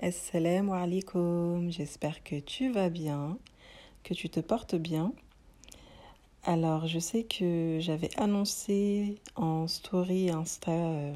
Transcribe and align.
Assalamu 0.00 0.74
alaikum, 0.74 1.72
j'espère 1.72 2.22
que 2.22 2.38
tu 2.38 2.70
vas 2.70 2.88
bien, 2.88 3.36
que 4.04 4.14
tu 4.14 4.30
te 4.30 4.38
portes 4.38 4.76
bien. 4.76 5.12
Alors, 6.44 6.86
je 6.86 7.00
sais 7.00 7.24
que 7.24 7.78
j'avais 7.80 8.10
annoncé 8.16 9.16
en 9.34 9.66
story 9.66 10.30
Insta 10.30 10.70
euh, 10.70 11.12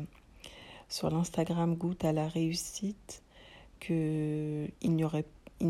sur 0.89 1.11
l'Instagram 1.11 1.77
Goutte 1.77 2.05
à 2.05 2.13
la 2.13 2.27
réussite 2.27 3.23
que 3.79 4.67
il 4.81 4.97
n'y 4.97 5.05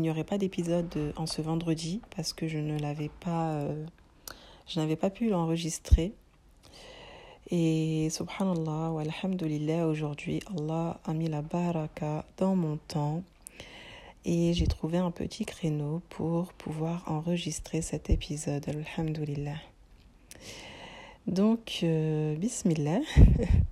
aurait 0.09 0.23
pas 0.23 0.39
d'épisode 0.39 1.13
en 1.15 1.27
ce 1.27 1.43
vendredi 1.43 2.01
parce 2.15 2.33
que 2.33 2.47
je 2.47 2.57
ne 2.57 2.79
l'avais 2.79 3.11
pas 3.19 3.51
euh, 3.51 3.85
je 4.65 4.79
n'avais 4.79 4.95
pas 4.95 5.11
pu 5.11 5.29
l'enregistrer. 5.29 6.15
Et 7.51 8.09
subhanallah 8.09 8.91
wa 8.91 9.01
alhamdulillah, 9.01 9.87
aujourd'hui, 9.87 10.41
Allah 10.57 10.99
a 11.05 11.13
mis 11.13 11.27
la 11.27 11.41
baraka 11.41 12.25
dans 12.37 12.55
mon 12.55 12.77
temps 12.77 13.21
et 14.25 14.53
j'ai 14.53 14.67
trouvé 14.67 14.97
un 14.97 15.11
petit 15.11 15.43
créneau 15.43 16.01
pour 16.09 16.53
pouvoir 16.53 17.03
enregistrer 17.07 17.81
cet 17.81 18.09
épisode, 18.09 18.63
alhamdulillah. 18.69 19.57
Donc, 21.27 21.79
euh, 21.83 22.35
bismillah. 22.35 23.01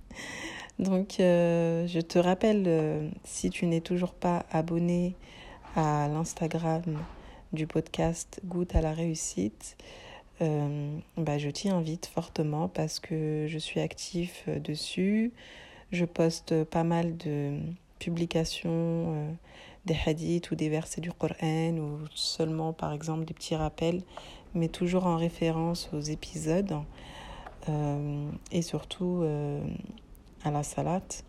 Donc, 0.78 1.20
euh, 1.20 1.86
je 1.86 2.00
te 2.00 2.18
rappelle, 2.18 2.64
euh, 2.66 3.08
si 3.24 3.48
tu 3.48 3.66
n'es 3.66 3.80
toujours 3.80 4.12
pas 4.12 4.44
abonné 4.50 5.14
à 5.76 6.08
l'Instagram 6.08 6.82
du 7.54 7.66
podcast 7.66 8.40
Goutte 8.44 8.74
à 8.74 8.82
la 8.82 8.92
réussite, 8.92 9.76
euh, 10.42 10.98
bah, 11.16 11.38
je 11.38 11.48
t'y 11.50 11.68
invite 11.68 12.06
fortement 12.06 12.68
parce 12.68 12.98
que 12.98 13.46
je 13.48 13.58
suis 13.58 13.80
actif 13.80 14.44
euh, 14.48 14.58
dessus. 14.58 15.32
Je 15.92 16.04
poste 16.04 16.64
pas 16.64 16.84
mal 16.84 17.16
de 17.16 17.58
publications, 17.98 18.70
euh, 18.70 19.30
des 19.86 19.96
hadiths 20.06 20.50
ou 20.50 20.56
des 20.56 20.68
versets 20.68 21.00
du 21.00 21.12
Coran 21.12 21.76
ou 21.76 21.98
seulement 22.14 22.72
par 22.72 22.92
exemple 22.92 23.24
des 23.24 23.34
petits 23.34 23.54
rappels, 23.54 24.02
mais 24.54 24.68
toujours 24.68 25.06
en 25.06 25.16
référence 25.16 25.90
aux 25.92 26.00
épisodes 26.00 26.76
et 28.50 28.62
surtout 28.62 29.24
à 30.42 30.50
la 30.50 30.64
salate. 30.64 31.24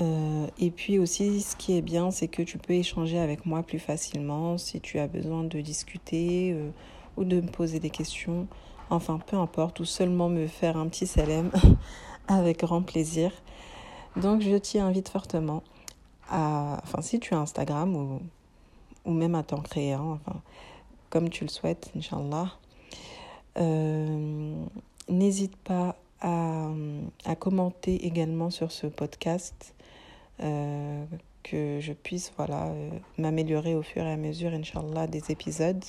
et 0.00 0.70
puis 0.70 0.98
aussi, 0.98 1.42
ce 1.42 1.56
qui 1.56 1.76
est 1.76 1.82
bien, 1.82 2.10
c'est 2.10 2.28
que 2.28 2.40
tu 2.40 2.56
peux 2.56 2.72
échanger 2.72 3.18
avec 3.18 3.44
moi 3.44 3.62
plus 3.62 3.78
facilement 3.78 4.56
si 4.56 4.80
tu 4.80 4.98
as 4.98 5.08
besoin 5.08 5.44
de 5.44 5.60
discuter 5.60 6.56
ou 7.16 7.24
de 7.24 7.40
me 7.40 7.48
poser 7.48 7.78
des 7.80 7.90
questions, 7.90 8.46
enfin 8.90 9.18
peu 9.26 9.36
importe, 9.36 9.80
ou 9.80 9.84
seulement 9.84 10.28
me 10.28 10.46
faire 10.46 10.76
un 10.76 10.88
petit 10.88 11.06
salam 11.06 11.50
avec 12.28 12.60
grand 12.60 12.82
plaisir. 12.82 13.32
Donc 14.16 14.42
je 14.42 14.56
t'y 14.56 14.78
invite 14.78 15.08
fortement 15.08 15.62
à, 16.30 16.80
enfin 16.82 17.02
si 17.02 17.20
tu 17.20 17.34
as 17.34 17.38
Instagram 17.38 17.96
ou, 17.96 18.20
ou 19.04 19.12
même 19.12 19.34
à 19.34 19.42
t'en 19.42 19.60
créer 19.60 19.94
enfin 19.94 20.40
comme 21.10 21.28
tu 21.28 21.44
le 21.44 21.50
souhaites, 21.50 21.92
Inch'Allah. 21.96 22.52
Euh, 23.58 24.64
N'hésite 25.08 25.56
pas 25.56 25.96
à, 26.20 26.68
à, 27.24 27.34
commenter 27.34 28.06
également 28.06 28.50
sur 28.50 28.72
ce 28.72 28.86
podcast, 28.86 29.74
euh, 30.40 31.04
que 31.42 31.78
je 31.80 31.92
puisse 31.92 32.32
voilà, 32.36 32.68
euh, 32.68 32.90
m'améliorer 33.18 33.74
au 33.74 33.82
fur 33.82 34.04
et 34.04 34.12
à 34.12 34.16
mesure, 34.16 34.52
Inch'Allah, 34.52 35.06
des 35.06 35.30
épisodes 35.30 35.84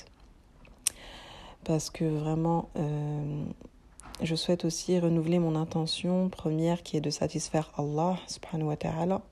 parce 1.64 1.90
que 1.90 2.04
vraiment, 2.04 2.68
euh, 2.76 3.44
je 4.22 4.34
souhaite 4.34 4.64
aussi 4.64 4.98
renouveler 4.98 5.38
mon 5.38 5.56
intention 5.56 6.28
première 6.28 6.82
qui 6.82 6.96
est 6.96 7.00
de 7.00 7.10
satisfaire 7.10 7.72
Allah 7.76 8.16
subhanahu 8.26 8.68
wa 8.68 8.76
ta'ala 8.76 9.22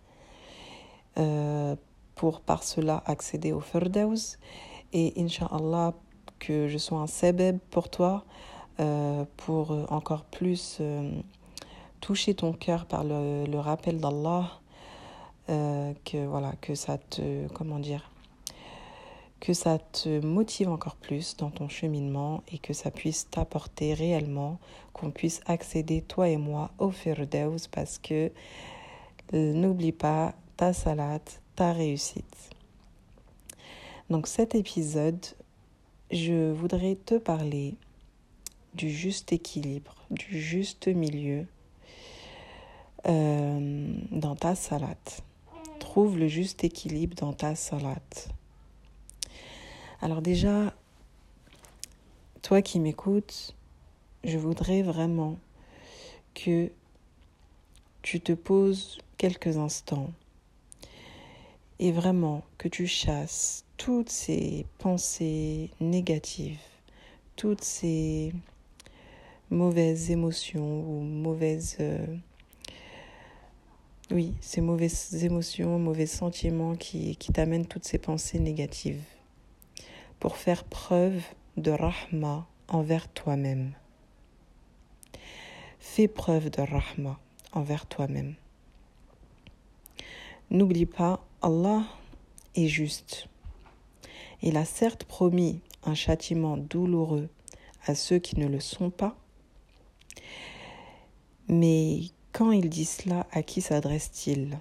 euh, 1.19 1.77
pour 2.15 2.41
par 2.41 2.63
cela 2.63 3.03
accéder 3.07 3.53
au 3.53 3.61
Firdaus. 3.61 4.39
Et 4.93 5.13
Inch'Allah 5.17 5.95
que 6.39 6.69
je 6.69 6.79
sois 6.79 6.99
un 6.99 7.07
sebeb 7.07 7.59
pour 7.71 7.89
toi 7.89 8.25
euh, 8.81 9.25
pour 9.37 9.93
encore 9.93 10.25
plus 10.25 10.83
toucher 12.01 12.35
ton 12.35 12.53
cœur 12.53 12.87
par 12.87 13.05
le, 13.05 13.45
le 13.45 13.59
rappel 13.59 13.99
d'Allah 13.99 14.51
que 15.49 16.27
voilà 16.27 16.53
que 16.61 16.75
ça 16.75 16.99
te 16.99 17.47
comment 17.49 17.79
dire 17.79 18.12
que 19.43 19.55
ça 19.55 19.81
te 19.81 20.25
motive 20.25 20.69
encore 20.69 20.95
plus 20.95 21.37
dans 21.37 21.51
ton 21.51 21.69
cheminement 21.69 22.45
et 22.53 22.59
que 22.59 22.73
ça 22.73 22.93
puisse 22.93 23.29
t'apporter 23.29 23.93
réellement, 23.93 24.61
qu'on 24.93 25.11
puisse 25.11 25.41
accéder, 25.47 26.01
toi 26.01 26.29
et 26.29 26.37
moi, 26.37 26.71
au 26.79 26.93
Firdaus 26.93 27.67
parce 27.69 27.99
que 27.99 28.31
euh, 29.35 29.53
n'oublie 29.53 29.91
pas 29.91 30.37
ta 30.57 30.73
salade, 30.73 31.29
ta 31.57 31.73
réussite. 31.73 32.51
Donc 34.11 34.29
cet 34.29 34.55
épisode, 34.55 35.27
je 36.13 36.53
voudrais 36.53 36.95
te 36.95 37.17
parler 37.19 37.75
du 38.75 38.91
juste 38.91 39.33
équilibre, 39.33 39.97
du 40.13 40.41
juste 40.41 40.87
milieu 40.87 41.47
euh, 43.09 43.93
dans 44.13 44.37
ta 44.37 44.55
salade. 44.55 44.97
Trouve 45.81 46.17
le 46.17 46.29
juste 46.29 46.63
équilibre 46.63 47.17
dans 47.17 47.33
ta 47.33 47.57
salade. 47.57 47.99
Alors 50.03 50.21
déjà, 50.21 50.75
toi 52.43 52.61
qui 52.61 52.81
m'écoutes, 52.81 53.55
je 54.25 54.37
voudrais 54.37 54.83
vraiment 54.83 55.39
que 56.35 56.73
tu 58.03 58.21
te 58.21 58.33
poses 58.33 58.99
quelques 59.17 59.59
instants 59.59 60.11
et 61.79 61.93
vraiment 61.93 62.43
que 62.59 62.67
tu 62.67 62.89
chasses 62.89 63.65
toutes 63.77 64.11
ces 64.11 64.67
pensées 64.79 65.71
négatives, 65.81 66.59
toutes 67.37 67.63
ces 67.63 68.33
mauvaises 69.51 70.11
émotions 70.11 70.81
ou 70.81 71.01
mauvaises... 71.01 71.77
Euh, 71.79 72.05
oui, 74.11 74.35
ces 74.41 74.63
mauvaises 74.63 75.25
émotions, 75.25 75.79
mauvais 75.79 76.07
sentiments 76.07 76.75
qui, 76.75 77.15
qui 77.15 77.33
t'amènent 77.33 77.67
toutes 77.67 77.85
ces 77.85 77.99
pensées 77.99 78.41
négatives 78.41 79.01
pour 80.23 80.37
faire 80.37 80.63
preuve 80.63 81.21
de 81.57 81.73
rahma 81.73 82.47
envers 82.69 83.09
toi-même. 83.09 83.73
Fais 85.81 86.07
preuve 86.07 86.49
de 86.49 86.63
rahma 86.63 87.19
envers 87.51 87.87
toi-même. 87.87 88.37
N'oublie 90.49 90.87
pas, 90.87 91.27
Allah 91.43 91.83
est 92.55 92.69
juste. 92.69 93.27
Il 94.43 94.57
a 94.57 94.65
certes 94.65 95.03
promis 95.03 95.61
un 95.83 95.97
châtiment 95.97 96.57
douloureux 96.57 97.29
à 97.85 97.97
ceux 97.97 98.21
qui 98.21 98.39
ne 98.39 98.47
le 98.47 98.61
sont 98.61 98.91
pas, 98.91 99.17
mais 101.49 102.03
quand 102.31 102.53
il 102.53 102.71
dit 102.71 102.85
cela, 102.85 103.27
à 103.33 103.43
qui 103.43 103.61
s'adresse-t-il? 103.61 104.61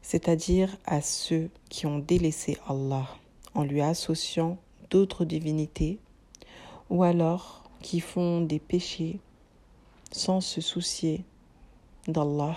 C'est-à-dire 0.00 0.76
à 0.84 1.00
ceux 1.00 1.50
qui 1.70 1.86
ont 1.86 1.98
délaissé 1.98 2.56
Allah 2.68 3.08
en 3.54 3.64
lui 3.64 3.80
associant 3.80 4.58
d'autres 4.90 5.24
divinités, 5.24 5.98
ou 6.90 7.02
alors 7.02 7.64
qui 7.80 8.00
font 8.00 8.40
des 8.40 8.58
péchés 8.58 9.18
sans 10.10 10.40
se 10.40 10.60
soucier 10.60 11.24
d'Allah 12.06 12.56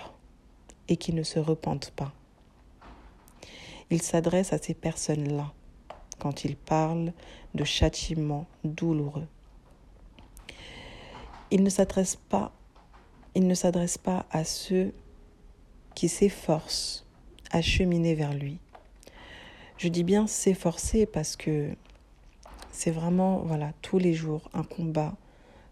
et 0.88 0.96
qui 0.96 1.12
ne 1.12 1.22
se 1.22 1.38
repentent 1.38 1.90
pas. 1.90 2.12
Il 3.90 4.02
s'adresse 4.02 4.52
à 4.52 4.58
ces 4.58 4.74
personnes-là 4.74 5.52
quand 6.18 6.44
il 6.44 6.56
parle 6.56 7.12
de 7.54 7.64
châtiment 7.64 8.46
douloureux. 8.64 9.26
Il 11.50 11.62
ne 11.62 11.70
s'adresse 11.70 12.16
pas 12.16 12.52
à 14.30 14.44
ceux 14.44 14.92
qui 15.94 16.08
s'efforcent 16.08 17.06
à 17.52 17.62
cheminer 17.62 18.14
vers 18.14 18.34
lui, 18.34 18.58
je 19.78 19.88
dis 19.88 20.04
bien 20.04 20.26
s'efforcer 20.26 21.06
parce 21.06 21.36
que 21.36 21.70
c'est 22.72 22.90
vraiment, 22.90 23.38
voilà, 23.38 23.72
tous 23.82 23.98
les 23.98 24.14
jours 24.14 24.50
un 24.54 24.62
combat 24.62 25.14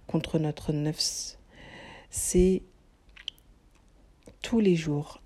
contre 0.07 0.39
notre 0.39 0.73
nefs. 0.73 1.39
C'est 2.11 2.63
tous 4.43 4.61
les 4.61 4.77
jours 4.77 5.21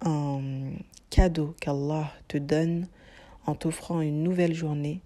un 0.00 0.72
cadeau 1.10 1.54
qu'Allah 1.60 2.12
te 2.28 2.38
donne 2.38 2.88
en 3.46 3.54
t'offrant 3.54 4.00
une 4.00 4.22
nouvelle 4.22 4.54
journée 4.54 5.00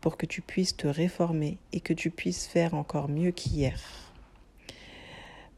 pour 0.00 0.16
que 0.16 0.26
tu 0.26 0.42
puisses 0.42 0.76
te 0.76 0.86
réformer 0.86 1.58
et 1.72 1.80
que 1.80 1.94
tu 1.94 2.10
puisses 2.10 2.46
faire 2.46 2.74
encore 2.74 3.08
mieux 3.08 3.30
qu'hier. 3.30 3.80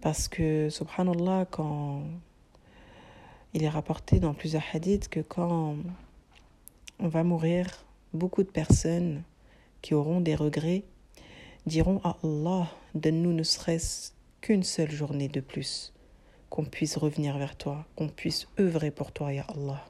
Parce 0.00 0.28
que, 0.28 0.70
subhanallah, 0.70 1.46
quand 1.50 2.02
il 3.52 3.64
est 3.64 3.68
rapporté 3.68 4.20
dans 4.20 4.32
plusieurs 4.32 4.62
hadiths 4.72 5.08
que 5.08 5.20
quand 5.20 5.76
on 7.00 7.08
va 7.08 7.22
mourir, 7.22 7.84
beaucoup 8.12 8.42
de 8.42 8.50
personnes 8.50 9.22
qui 9.82 9.94
auront 9.94 10.20
des 10.20 10.34
regrets 10.34 10.84
diront 11.66 12.00
à 12.02 12.16
Allah, 12.24 12.68
donne-nous 12.94 13.32
ne 13.32 13.42
serait-ce 13.42 14.12
qu'une 14.40 14.62
seule 14.62 14.90
journée 14.90 15.28
de 15.28 15.40
plus 15.40 15.92
qu'on 16.50 16.64
puisse 16.64 16.96
revenir 16.96 17.36
vers 17.38 17.56
toi, 17.56 17.86
qu'on 17.94 18.08
puisse 18.08 18.48
œuvrer 18.58 18.90
pour 18.90 19.12
toi, 19.12 19.32
Ya 19.32 19.44
Allah. 19.54 19.84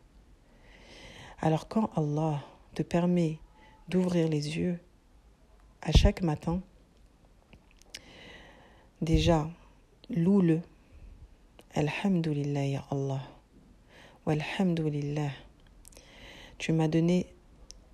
Alors 1.41 1.69
quand 1.69 1.91
Allah 1.97 2.43
te 2.75 2.83
permet 2.83 3.39
d'ouvrir 3.89 4.29
les 4.29 4.59
yeux 4.59 4.79
à 5.83 5.93
chaque 5.93 6.23
matin, 6.23 6.61
déjà, 9.01 9.49
loue-le. 10.11 10.61
Alhamdulillah, 11.75 12.67
Ya 12.67 12.85
Allah. 12.91 13.23
Walhamdulillah. 14.27 15.31
Tu 16.59 16.73
m'as 16.73 16.89
donné 16.89 17.33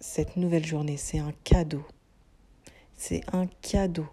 cette 0.00 0.37
nouvelle 0.37 0.64
journée, 0.64 0.96
c'est 0.96 1.19
un 1.19 1.32
cadeau. 1.44 1.84
C'est 2.96 3.22
un 3.34 3.46
cadeau 3.61 4.06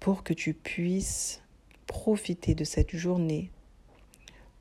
pour 0.00 0.22
que 0.22 0.32
tu 0.32 0.54
puisses 0.54 1.42
profiter 1.86 2.54
de 2.54 2.64
cette 2.64 2.96
journée 2.96 3.50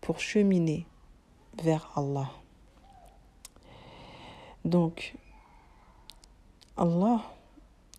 pour 0.01 0.19
cheminer 0.19 0.85
vers 1.63 1.89
Allah. 1.95 2.29
Donc, 4.65 5.15
Allah, 6.75 7.23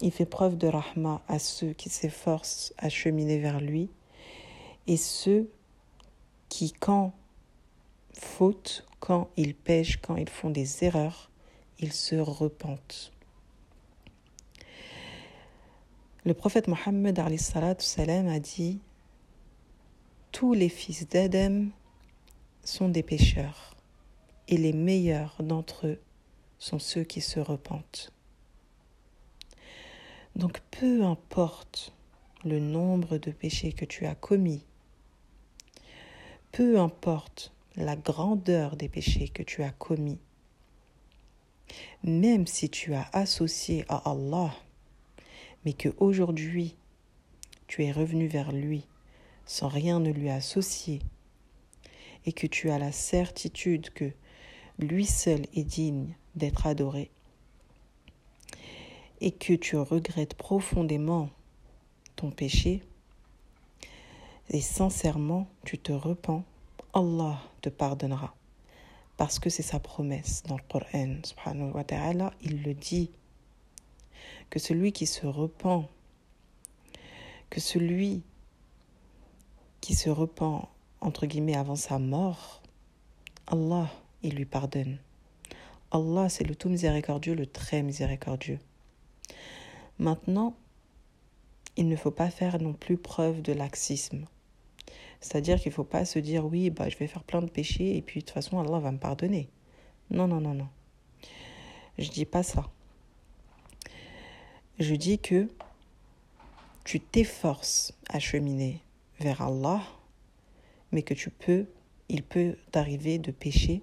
il 0.02 0.12
fait 0.12 0.26
preuve 0.26 0.58
de 0.58 0.66
rahma 0.68 1.22
à 1.26 1.38
ceux 1.38 1.72
qui 1.72 1.88
s'efforcent 1.88 2.74
à 2.76 2.90
cheminer 2.90 3.38
vers 3.38 3.60
lui 3.60 3.88
et 4.86 4.98
ceux 4.98 5.50
qui, 6.50 6.72
quand 6.72 7.14
faute, 8.18 8.86
quand 9.00 9.30
ils 9.36 9.54
pêchent, 9.54 9.98
quand 9.98 10.16
ils 10.16 10.28
font 10.28 10.50
des 10.50 10.84
erreurs, 10.84 11.30
ils 11.78 11.92
se 11.92 12.16
repentent. 12.16 13.12
Le 16.24 16.34
prophète 16.34 16.66
Mohammed 16.68 17.18
a 17.18 18.40
dit 18.40 18.80
Tous 20.32 20.54
les 20.54 20.68
fils 20.68 21.08
d'Adam 21.08 21.66
sont 22.64 22.88
des 22.88 23.02
pécheurs, 23.02 23.76
et 24.48 24.56
les 24.56 24.72
meilleurs 24.72 25.36
d'entre 25.40 25.86
eux 25.86 26.00
sont 26.58 26.78
ceux 26.78 27.04
qui 27.04 27.20
se 27.20 27.38
repentent. 27.38 28.12
Donc 30.34 30.60
peu 30.70 31.04
importe 31.04 31.92
le 32.44 32.58
nombre 32.58 33.18
de 33.18 33.30
péchés 33.30 33.72
que 33.72 33.84
tu 33.84 34.06
as 34.06 34.14
commis, 34.14 34.64
peu 36.52 36.78
importe 36.78 37.52
la 37.76 37.96
grandeur 37.96 38.76
des 38.76 38.88
péchés 38.88 39.28
que 39.28 39.42
tu 39.42 39.62
as 39.62 39.70
commis, 39.70 40.18
même 42.02 42.46
si 42.46 42.70
tu 42.70 42.94
as 42.94 43.08
associé 43.12 43.84
à 43.88 44.10
Allah 44.10 44.54
mais 45.66 45.72
que 45.72 45.88
aujourd'hui 45.98 46.76
tu 47.66 47.84
es 47.84 47.90
revenu 47.90 48.28
vers 48.28 48.52
lui 48.52 48.86
sans 49.44 49.68
rien 49.68 50.00
ne 50.00 50.10
lui 50.10 50.30
associer, 50.30 51.00
et 52.24 52.32
que 52.32 52.48
tu 52.48 52.70
as 52.70 52.78
la 52.78 52.90
certitude 52.90 53.90
que 53.90 54.10
lui 54.78 55.06
seul 55.06 55.46
est 55.54 55.62
digne 55.62 56.16
d'être 56.34 56.66
adoré, 56.66 57.10
et 59.20 59.30
que 59.30 59.54
tu 59.54 59.76
regrettes 59.76 60.34
profondément 60.34 61.30
ton 62.16 62.32
péché, 62.32 62.82
et 64.50 64.60
sincèrement 64.60 65.48
tu 65.64 65.78
te 65.78 65.92
repens, 65.92 66.44
Allah 66.96 67.38
te 67.60 67.68
pardonnera. 67.68 68.34
Parce 69.18 69.38
que 69.38 69.50
c'est 69.50 69.62
sa 69.62 69.78
promesse 69.78 70.42
dans 70.44 70.56
le 70.56 70.62
Coran, 70.62 71.20
il 72.40 72.62
le 72.62 72.72
dit 72.72 73.10
que 74.48 74.58
celui 74.58 74.92
qui 74.92 75.04
se 75.04 75.26
repent, 75.26 75.90
que 77.50 77.60
celui 77.60 78.22
qui 79.82 79.94
se 79.94 80.08
repent, 80.08 80.70
entre 81.02 81.26
guillemets, 81.26 81.54
avant 81.54 81.76
sa 81.76 81.98
mort, 81.98 82.62
Allah, 83.46 83.90
il 84.22 84.34
lui 84.34 84.46
pardonne. 84.46 84.96
Allah, 85.90 86.30
c'est 86.30 86.44
le 86.44 86.54
tout 86.54 86.70
miséricordieux, 86.70 87.34
le 87.34 87.44
très 87.44 87.82
miséricordieux. 87.82 88.58
Maintenant, 89.98 90.56
il 91.76 91.88
ne 91.90 91.96
faut 91.96 92.10
pas 92.10 92.30
faire 92.30 92.58
non 92.58 92.72
plus 92.72 92.96
preuve 92.96 93.42
de 93.42 93.52
laxisme. 93.52 94.24
C'est-à-dire 95.26 95.60
qu'il 95.60 95.70
ne 95.70 95.74
faut 95.74 95.84
pas 95.84 96.04
se 96.04 96.18
dire 96.18 96.46
oui, 96.46 96.70
bah, 96.70 96.88
je 96.88 96.96
vais 96.96 97.06
faire 97.06 97.24
plein 97.24 97.42
de 97.42 97.50
péchés 97.50 97.96
et 97.96 98.02
puis 98.02 98.20
de 98.20 98.24
toute 98.24 98.34
façon 98.34 98.60
Allah 98.60 98.78
va 98.78 98.92
me 98.92 98.98
pardonner. 98.98 99.48
Non, 100.10 100.28
non, 100.28 100.40
non, 100.40 100.54
non. 100.54 100.68
Je 101.98 102.10
dis 102.10 102.24
pas 102.24 102.42
ça 102.42 102.70
je 104.78 104.94
dis 104.94 105.18
que 105.18 105.48
tu 106.84 107.00
t'efforces 107.00 107.92
à 108.08 108.18
cheminer 108.18 108.82
vers 109.20 109.42
Allah, 109.42 109.82
mais 110.92 111.02
que 111.02 111.14
tu 111.14 111.30
peux, 111.30 111.66
il 112.08 112.22
peut 112.22 112.56
t'arriver 112.70 113.18
de 113.18 113.30
pécher, 113.30 113.82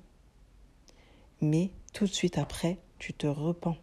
mais 1.41 1.71
tout 1.93 2.05
de 2.05 2.11
suite 2.11 2.37
après, 2.37 2.77
tu 2.99 3.13
te 3.13 3.27
repens. 3.27 3.77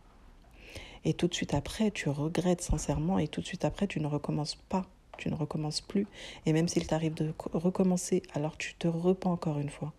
Et 1.04 1.14
tout 1.14 1.28
de 1.28 1.34
suite 1.34 1.54
après, 1.54 1.90
tu 1.90 2.08
regrettes 2.08 2.62
sincèrement, 2.62 3.18
et 3.18 3.28
tout 3.28 3.40
de 3.40 3.46
suite 3.46 3.64
après, 3.64 3.86
tu 3.86 4.00
ne 4.00 4.06
recommences 4.06 4.54
pas, 4.54 4.86
tu 5.20 5.30
ne 5.30 5.36
recommences 5.36 5.80
plus. 5.80 6.06
Et 6.46 6.52
même 6.52 6.68
s'il 6.68 6.86
t'arrive 6.86 7.14
de 7.14 7.32
recommencer, 7.52 8.22
alors 8.34 8.56
tu 8.56 8.74
te 8.74 8.88
repens 8.88 9.32
encore 9.32 9.58
une 9.58 9.70
fois. 9.70 9.92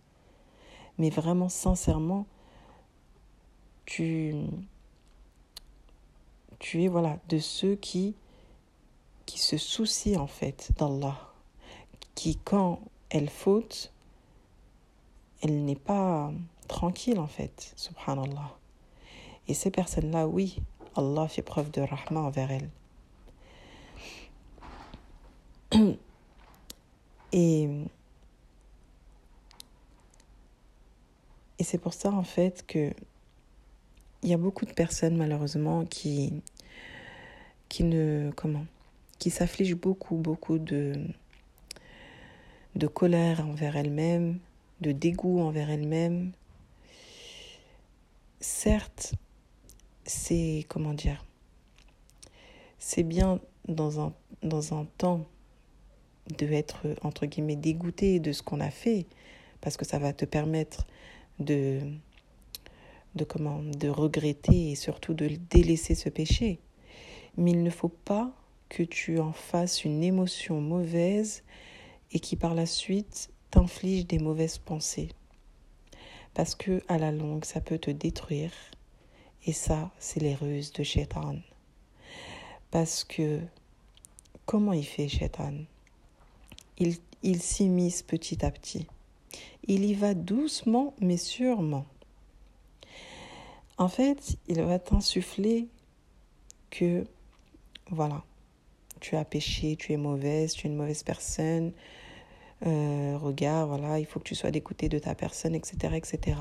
Mais 0.97 1.09
vraiment, 1.09 1.49
sincèrement, 1.49 2.25
tu, 3.85 4.35
tu 6.59 6.83
es 6.83 6.87
voilà 6.87 7.17
de 7.29 7.39
ceux 7.39 7.75
qui 7.75 8.15
qui 9.25 9.39
se 9.39 9.57
soucient 9.57 10.19
en 10.19 10.27
fait 10.27 10.71
d'Allah, 10.77 11.17
qui 12.15 12.35
quand 12.35 12.81
elle 13.09 13.29
faute, 13.29 13.93
elle 15.41 15.63
n'est 15.63 15.75
pas 15.75 16.31
tranquille 16.67 17.19
en 17.19 17.27
fait, 17.27 17.73
subhanallah. 17.77 18.57
Et 19.47 19.53
ces 19.53 19.71
personnes-là, 19.71 20.27
oui, 20.27 20.57
Allah 20.95 21.27
fait 21.27 21.41
preuve 21.41 21.71
de 21.71 21.81
rahma 21.81 22.21
envers 22.21 22.51
elles. 22.51 22.69
Et, 27.33 27.69
et 31.59 31.63
c'est 31.63 31.77
pour 31.77 31.93
ça 31.93 32.11
en 32.11 32.23
fait 32.23 32.65
que 32.67 32.91
il 34.21 34.29
y 34.29 34.33
a 34.33 34.37
beaucoup 34.37 34.65
de 34.65 34.73
personnes 34.73 35.15
malheureusement 35.15 35.85
qui 35.85 36.33
qui 37.69 37.85
ne 37.85 38.31
comment 38.35 38.65
qui 39.17 39.29
s'affligent 39.29 39.77
beaucoup 39.77 40.17
beaucoup 40.17 40.59
de 40.59 41.07
de 42.75 42.87
colère 42.87 43.45
envers 43.45 43.75
elles-mêmes, 43.75 44.39
de 44.81 44.91
dégoût 44.91 45.41
envers 45.41 45.69
elles-mêmes. 45.69 46.31
Certes, 48.39 49.13
c'est 50.05 50.65
comment 50.67 50.93
dire 50.93 51.23
C'est 52.79 53.03
bien 53.03 53.39
dans 53.67 53.99
un 53.99 54.13
dans 54.41 54.73
un 54.73 54.85
temps 54.97 55.25
de 56.37 56.51
être 56.51 56.87
entre 57.03 57.25
guillemets 57.25 57.55
dégoûté 57.55 58.19
de 58.19 58.31
ce 58.31 58.43
qu'on 58.43 58.59
a 58.59 58.71
fait 58.71 59.05
parce 59.61 59.77
que 59.77 59.85
ça 59.85 59.99
va 59.99 60.13
te 60.13 60.25
permettre 60.25 60.87
de 61.39 61.79
de 63.15 63.23
comment 63.25 63.61
de 63.61 63.89
regretter 63.89 64.71
et 64.71 64.75
surtout 64.75 65.13
de 65.13 65.27
délaisser 65.49 65.95
ce 65.95 66.09
péché. 66.09 66.59
Mais 67.37 67.51
il 67.51 67.63
ne 67.63 67.69
faut 67.69 67.89
pas 67.89 68.31
que 68.69 68.83
tu 68.83 69.19
en 69.19 69.33
fasses 69.33 69.83
une 69.83 70.03
émotion 70.03 70.61
mauvaise 70.61 71.43
et 72.11 72.19
qui 72.19 72.35
par 72.35 72.55
la 72.55 72.65
suite 72.65 73.29
t'inflige 73.49 74.07
des 74.07 74.19
mauvaises 74.19 74.57
pensées. 74.57 75.09
Parce 76.33 76.55
que 76.55 76.81
à 76.87 76.97
la 76.97 77.11
longue, 77.11 77.43
ça 77.43 77.59
peut 77.59 77.77
te 77.77 77.91
détruire. 77.91 78.53
Et 79.45 79.53
ça, 79.53 79.91
c'est 79.99 80.21
les 80.21 80.35
ruses 80.35 80.71
de 80.71 80.83
Shaitan. 80.83 81.35
Parce 82.69 83.03
que 83.03 83.41
comment 84.45 84.73
il 84.73 84.85
fait 84.85 85.09
Shaitan? 85.09 85.65
Il, 86.81 86.95
il 87.21 87.41
s'immisce 87.41 88.01
petit 88.01 88.43
à 88.43 88.49
petit. 88.49 88.87
Il 89.67 89.85
y 89.85 89.93
va 89.93 90.15
doucement 90.15 90.95
mais 90.99 91.17
sûrement. 91.17 91.85
En 93.77 93.87
fait, 93.87 94.37
il 94.47 94.61
va 94.61 94.79
t'insuffler 94.79 95.67
que, 96.71 97.05
voilà, 97.89 98.23
tu 98.99 99.15
as 99.15 99.25
péché, 99.25 99.75
tu 99.75 99.93
es 99.93 99.97
mauvaise, 99.97 100.53
tu 100.53 100.65
es 100.65 100.69
une 100.69 100.75
mauvaise 100.75 101.03
personne. 101.03 101.71
Euh, 102.65 103.17
regarde, 103.17 103.69
voilà, 103.69 103.99
il 103.99 104.05
faut 104.05 104.19
que 104.19 104.25
tu 104.27 104.35
sois 104.35 104.51
d'écouter 104.51 104.89
de 104.89 104.97
ta 104.97 105.13
personne, 105.13 105.53
etc., 105.53 105.95
etc. 105.95 106.37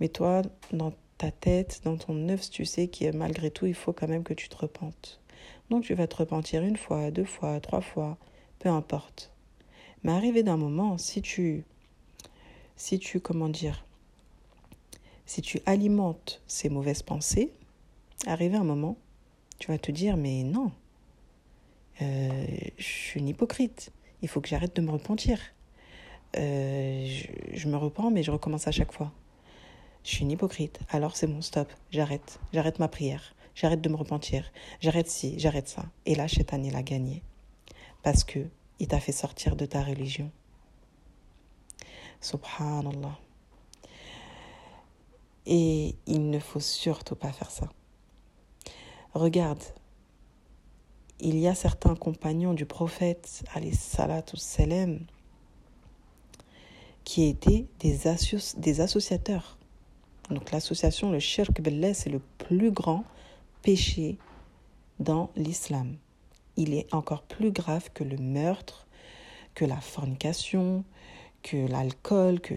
Mais 0.00 0.08
toi, 0.08 0.42
dans 0.72 0.92
ta 1.18 1.30
tête, 1.30 1.80
dans 1.84 1.96
ton 1.96 2.28
œuf, 2.28 2.50
tu 2.50 2.64
sais 2.64 2.88
que 2.88 3.14
malgré 3.14 3.50
tout, 3.50 3.66
il 3.66 3.74
faut 3.74 3.92
quand 3.92 4.08
même 4.08 4.24
que 4.24 4.34
tu 4.34 4.48
te 4.48 4.56
repentes. 4.56 5.20
Donc 5.70 5.84
tu 5.84 5.94
vas 5.94 6.06
te 6.06 6.16
repentir 6.16 6.62
une 6.62 6.76
fois, 6.76 7.10
deux 7.10 7.24
fois, 7.24 7.60
trois 7.60 7.80
fois, 7.80 8.18
peu 8.58 8.68
importe. 8.68 9.32
Mais 10.02 10.12
arrivé 10.12 10.42
d'un 10.42 10.56
moment, 10.56 10.98
si 10.98 11.22
tu, 11.22 11.64
si 12.76 12.98
tu, 12.98 13.20
comment 13.20 13.48
dire, 13.48 13.84
si 15.24 15.42
tu 15.42 15.60
alimentes 15.66 16.40
ces 16.46 16.68
mauvaises 16.68 17.02
pensées, 17.02 17.52
arrivé 18.26 18.56
un 18.56 18.64
moment, 18.64 18.96
tu 19.58 19.68
vas 19.68 19.78
te 19.78 19.90
dire 19.90 20.16
mais 20.16 20.42
non, 20.42 20.70
euh, 22.02 22.46
je 22.76 22.84
suis 22.84 23.20
une 23.20 23.28
hypocrite. 23.28 23.90
il 24.22 24.28
faut 24.28 24.40
que 24.40 24.48
j'arrête 24.48 24.76
de 24.76 24.82
me 24.82 24.90
repentir. 24.90 25.38
Euh, 26.36 27.06
je, 27.52 27.68
me 27.68 27.76
repens, 27.76 28.10
mais 28.10 28.22
je 28.22 28.30
recommence 28.30 28.68
à 28.68 28.72
chaque 28.72 28.92
fois. 28.92 29.12
Je 30.04 30.10
suis 30.10 30.22
une 30.22 30.30
hypocrite. 30.30 30.78
Alors 30.90 31.16
c'est 31.16 31.26
bon, 31.26 31.40
stop, 31.40 31.72
j'arrête. 31.90 32.38
J'arrête 32.52 32.78
ma 32.78 32.88
prière. 32.88 33.34
J'arrête 33.54 33.80
de 33.80 33.88
me 33.88 33.96
repentir. 33.96 34.52
J'arrête 34.80 35.08
ci, 35.08 35.38
j'arrête 35.38 35.68
ça. 35.68 35.86
Et 36.04 36.14
là, 36.14 36.28
Shaitan, 36.28 36.62
il 36.62 36.76
a 36.76 36.82
gagné. 36.82 37.22
Parce 38.06 38.22
que 38.22 38.38
il 38.78 38.86
t'a 38.86 39.00
fait 39.00 39.10
sortir 39.10 39.56
de 39.56 39.66
ta 39.66 39.82
religion. 39.82 40.30
Subhanallah. 42.20 43.18
Et 45.44 45.96
il 46.06 46.30
ne 46.30 46.38
faut 46.38 46.60
surtout 46.60 47.16
pas 47.16 47.32
faire 47.32 47.50
ça. 47.50 47.68
Regarde, 49.12 49.60
il 51.18 51.36
y 51.36 51.48
a 51.48 51.56
certains 51.56 51.96
compagnons 51.96 52.54
du 52.54 52.64
prophète, 52.64 53.42
salam, 53.74 55.00
qui 57.02 57.24
étaient 57.24 57.66
des, 57.80 58.06
associateurs. 58.80 59.58
Donc 60.30 60.52
l'association, 60.52 61.10
le 61.10 61.18
shirk 61.18 61.60
billah, 61.60 61.92
c'est 61.92 62.10
le 62.10 62.20
plus 62.38 62.70
grand 62.70 63.02
péché 63.62 64.16
dans 65.00 65.32
l'islam. 65.34 65.96
Il 66.56 66.74
est 66.74 66.92
encore 66.94 67.22
plus 67.22 67.50
grave 67.50 67.90
que 67.92 68.04
le 68.04 68.16
meurtre, 68.16 68.86
que 69.54 69.64
la 69.64 69.80
fornication, 69.80 70.84
que 71.42 71.56
l'alcool, 71.68 72.40
que, 72.40 72.54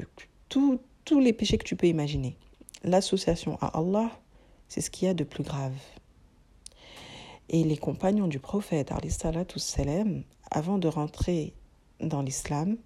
tous 0.48 1.20
les 1.20 1.34
péchés 1.34 1.58
que 1.58 1.64
tu 1.64 1.76
peux 1.76 1.88
imaginer. 1.88 2.36
L'association 2.84 3.58
à 3.62 3.78
Allah, 3.80 4.12
c'est 4.68 4.82
ce 4.82 4.90
qu'il 4.90 5.08
y 5.08 5.10
a 5.12 5.14
de 5.14 5.24
plus 5.24 5.44
grave. 5.44 5.76
Et 7.50 7.64
les 7.64 7.78
compagnons 7.78 8.28
du 8.28 8.40
prophète, 8.40 8.92
salam, 9.58 10.24
avant 10.52 10.78
de 10.78 10.88
rentrer 10.88 11.54
dans 12.00 12.22
l'islam, 12.22 12.78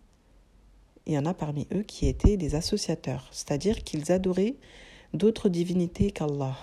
il 1.06 1.14
y 1.14 1.18
en 1.18 1.26
a 1.26 1.34
parmi 1.34 1.68
eux 1.74 1.84
qui 1.84 2.08
étaient 2.08 2.38
des 2.38 2.56
associateurs, 2.56 3.28
c'est-à-dire 3.32 3.84
qu'ils 3.84 4.12
adoraient 4.12 4.56
d'autres 5.14 5.50
divinités 5.50 6.12
qu'Allah. 6.12 6.58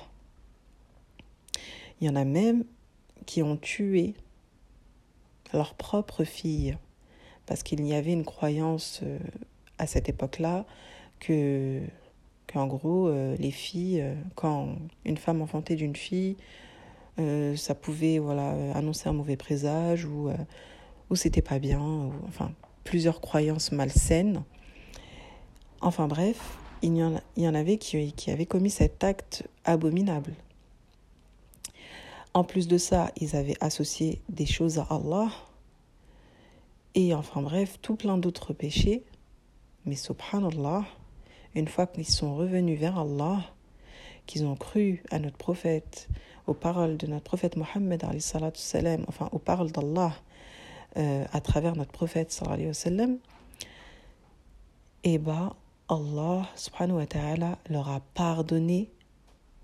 Il 2.01 2.07
y 2.07 2.11
en 2.11 2.17
a 2.17 2.25
même 2.25 2.65
qui 3.27 3.43
ont 3.43 3.59
tué 3.59 4.15
leur 5.53 5.75
propre 5.75 6.25
fille, 6.25 6.77
parce 7.47 7.63
qu'il 7.63 7.85
y 7.87 7.95
avait 7.95 8.13
une 8.13 8.25
croyance 8.25 9.01
euh, 9.03 9.19
à 9.79 9.87
cette 9.87 10.09
époque-là 10.09 10.65
que 11.19 11.81
qu'en 12.47 12.67
gros 12.67 13.09
euh, 13.09 13.37
les 13.39 13.51
filles, 13.51 14.01
euh, 14.01 14.15
quand 14.35 14.77
une 15.05 15.17
femme 15.17 15.43
enfantait 15.43 15.77
d'une 15.77 15.97
fille, 15.97 16.37
ça 17.57 17.75
pouvait 17.75 18.19
voilà 18.19 18.55
annoncer 18.75 19.11
un 19.11 19.13
mauvais 19.13 19.37
présage 19.37 20.07
ou 20.07 20.31
ou 21.11 21.17
c'était 21.17 21.43
pas 21.43 21.59
bien, 21.59 22.11
enfin 22.29 22.51
plusieurs 22.83 23.21
croyances 23.21 23.73
malsaines. 23.73 24.43
Enfin 25.83 26.09
bref, 26.09 26.57
il 26.81 26.97
y 26.97 27.03
en, 27.03 27.21
il 27.37 27.43
y 27.43 27.49
en 27.49 27.55
avait 27.55 27.77
qui, 27.77 28.13
qui 28.13 28.31
avaient 28.31 28.47
commis 28.47 28.71
cet 28.71 29.05
acte 29.05 29.47
abominable. 29.67 30.33
En 32.33 32.45
plus 32.45 32.69
de 32.69 32.79
ça, 32.79 33.11
ils 33.17 33.35
avaient 33.35 33.57
associé 33.61 34.23
des 34.29 34.47
choses 34.47 34.79
à 34.79 34.87
Allah. 34.91 35.31
Et 36.95 37.15
enfin 37.15 37.43
bref, 37.43 37.79
tout 37.83 37.97
plein 37.97 38.19
d'autres 38.19 38.53
péchés. 38.53 39.05
Mais 39.85 39.97
subhanallah, 39.97 40.85
une 41.55 41.67
fois 41.67 41.87
qu'ils 41.87 42.07
sont 42.07 42.37
revenus 42.37 42.79
vers 42.79 42.99
Allah, 42.99 43.43
qu'ils 44.27 44.45
ont 44.45 44.55
cru 44.55 45.03
à 45.11 45.19
notre 45.19 45.37
prophète, 45.37 46.09
aux 46.47 46.55
paroles 46.55 46.97
de 46.97 47.07
notre 47.07 47.25
prophète 47.25 47.57
Mohammed, 47.57 48.05
enfin 49.09 49.29
aux 49.33 49.39
paroles 49.39 49.73
d'Allah 49.73 50.13
euh, 50.97 51.25
à 51.33 51.41
travers 51.41 51.75
notre 51.75 51.93
prophète, 51.93 52.41
et 55.03 55.15
eh 55.15 55.19
bah, 55.19 55.57
Allah 55.89 56.47
subhanahu 56.57 56.99
wa 56.99 57.57
leur 57.71 57.89
a 57.89 58.01
pardonné 58.15 58.91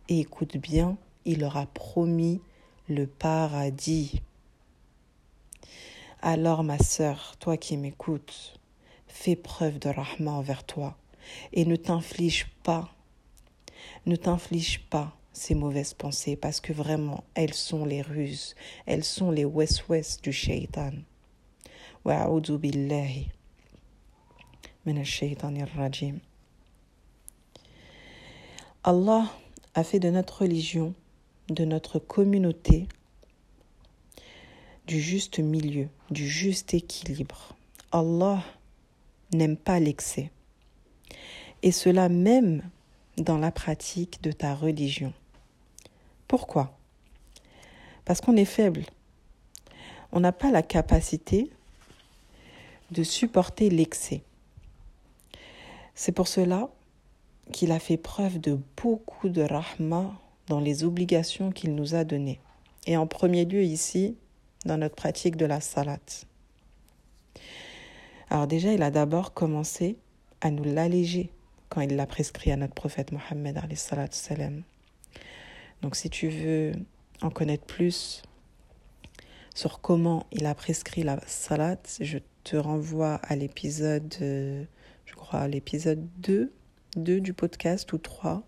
et 0.09 0.21
écoute 0.21 0.57
bien, 0.57 0.97
il 1.25 1.41
leur 1.41 1.57
a 1.57 1.67
promis 1.67 2.41
le 2.89 3.07
paradis. 3.07 4.21
Alors 6.23 6.63
ma 6.63 6.79
sœur, 6.79 7.35
toi 7.41 7.57
qui 7.57 7.77
m'écoutes, 7.77 8.61
fais 9.09 9.37
preuve 9.37 9.79
de 9.79 9.89
rahma 9.89 10.33
envers 10.33 10.65
toi 10.65 10.97
et 11.53 11.65
ne 11.65 11.77
t'inflige 11.77 12.47
pas, 12.63 12.89
ne 14.07 14.17
t'inflige 14.17 14.81
pas 14.89 15.17
ces 15.33 15.55
mauvaises 15.55 15.95
pensées 15.95 16.37
parce 16.37 16.61
que 16.61 16.73
vraiment 16.73 17.25
elles 17.35 17.55
sont 17.55 17.85
les 17.85 18.03
ruses, 18.03 18.55
elles 18.87 19.05
sont 19.05 19.31
les 19.31 19.45
west-west 19.45 20.23
du 20.23 20.33
shaitan. 20.33 20.93
Allah 28.85 29.33
a 29.75 29.83
fait 29.83 29.99
de 29.99 30.11
notre 30.11 30.43
religion, 30.43 30.95
de 31.49 31.65
notre 31.65 31.99
communauté, 31.99 32.89
du 34.87 35.01
juste 35.01 35.39
milieu, 35.39 35.89
du 36.11 36.29
juste 36.29 36.75
équilibre. 36.75 37.57
Allah 37.93 38.43
n'aime 39.33 39.57
pas 39.57 39.81
l'excès. 39.81 40.31
Et 41.63 41.73
cela 41.73 42.09
même 42.09 42.63
dans 43.17 43.39
la 43.39 43.51
pratique 43.51 44.23
de 44.23 44.33
ta 44.33 44.55
religion. 44.55 45.13
Pourquoi? 46.29 46.77
Parce 48.05 48.21
qu'on 48.21 48.37
est 48.37 48.45
faible. 48.45 48.85
On 50.13 50.21
n'a 50.21 50.33
pas 50.33 50.51
la 50.51 50.63
capacité 50.63 51.51
de 52.91 53.03
supporter 53.03 53.71
l'excès. 53.71 54.23
C'est 55.95 56.13
pour 56.13 56.29
cela 56.29 56.69
qu'il 57.53 57.73
a 57.73 57.79
fait 57.79 57.97
preuve 57.97 58.39
de 58.39 58.59
beaucoup 58.77 59.29
de 59.29 59.43
rahma 59.43 60.13
dans 60.49 60.61
les 60.61 60.85
obligations 60.85 61.51
qu'il 61.51 61.75
nous 61.75 61.95
a 61.95 62.05
données. 62.05 62.41
Et 62.87 62.97
en 62.97 63.07
premier 63.07 63.45
lieu 63.45 63.63
ici, 63.63 64.17
dans 64.65 64.79
notre 64.79 64.95
pratique 64.95 65.37
de 65.37 65.47
la 65.47 65.61
salat. 65.61 65.99
Alors 68.29 68.47
déjà, 68.47 68.73
il 68.73 68.83
a 68.83 68.91
d'abord 68.91 69.35
commencé 69.35 69.97
à 70.41 70.51
nous 70.51 70.65
l'alléger 70.65 71.31
quand 71.69 71.81
il 71.81 71.97
l'a 71.97 72.07
prescrit 72.07 72.53
à 72.53 72.57
notre 72.57 72.75
prophète 72.75 73.13
Mohammed. 73.13 73.61
Donc 75.83 75.97
si 75.97 76.11
tu 76.11 76.29
veux 76.29 76.73
en 77.23 77.31
connaître 77.31 77.65
plus 77.65 78.23
sur 79.55 79.81
comment 79.81 80.27
il 80.33 80.47
a 80.47 80.55
prescrit 80.55 81.03
la 81.03 81.21
salat, 81.27 81.79
je 82.01 82.19
te 82.45 82.57
renvoie 82.57 83.15
à 83.15 83.37
l'épisode, 83.37 84.15
euh, 84.21 84.65
je 85.07 85.15
crois, 85.15 85.49
l'épisode 85.49 86.07
2, 86.19 86.53
2 86.97 87.21
du 87.21 87.33
podcast 87.33 87.93
ou 87.93 87.99
3. 87.99 88.43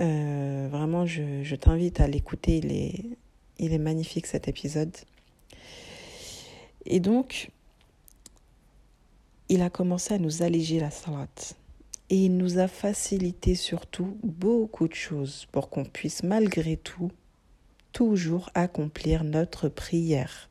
Euh, 0.00 0.66
vraiment, 0.72 1.06
je, 1.06 1.54
t'invite 1.54 2.00
à 2.00 2.08
l'écouter. 2.08 2.56
Il 3.58 3.72
est, 3.72 3.78
magnifique 3.78 4.26
cet 4.26 4.48
épisode. 4.48 4.92
Et 6.84 6.98
donc, 6.98 7.50
il 9.48 9.62
a 9.62 9.70
commencé 9.70 10.14
à 10.14 10.18
nous 10.18 10.42
alléger 10.42 10.80
la 10.80 10.90
salat. 10.90 11.28
Et 12.10 12.24
il 12.24 12.36
nous 12.36 12.58
a 12.58 12.66
facilité 12.66 13.54
surtout 13.54 14.18
beaucoup 14.24 14.88
de 14.88 14.94
choses 14.94 15.46
pour 15.52 15.70
qu'on 15.70 15.84
puisse 15.84 16.24
malgré 16.24 16.76
tout 16.76 17.12
toujours 17.92 18.50
accomplir 18.54 19.22
notre 19.22 19.68
prière. 19.68 20.50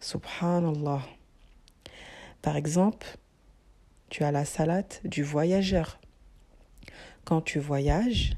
Subhanallah. 0.00 1.06
Par 2.42 2.56
exemple, 2.56 3.06
tu 4.10 4.24
as 4.24 4.32
la 4.32 4.44
salade 4.44 4.92
du 5.04 5.22
voyageur. 5.22 5.98
Quand 7.26 7.40
tu 7.40 7.58
voyages, 7.58 8.36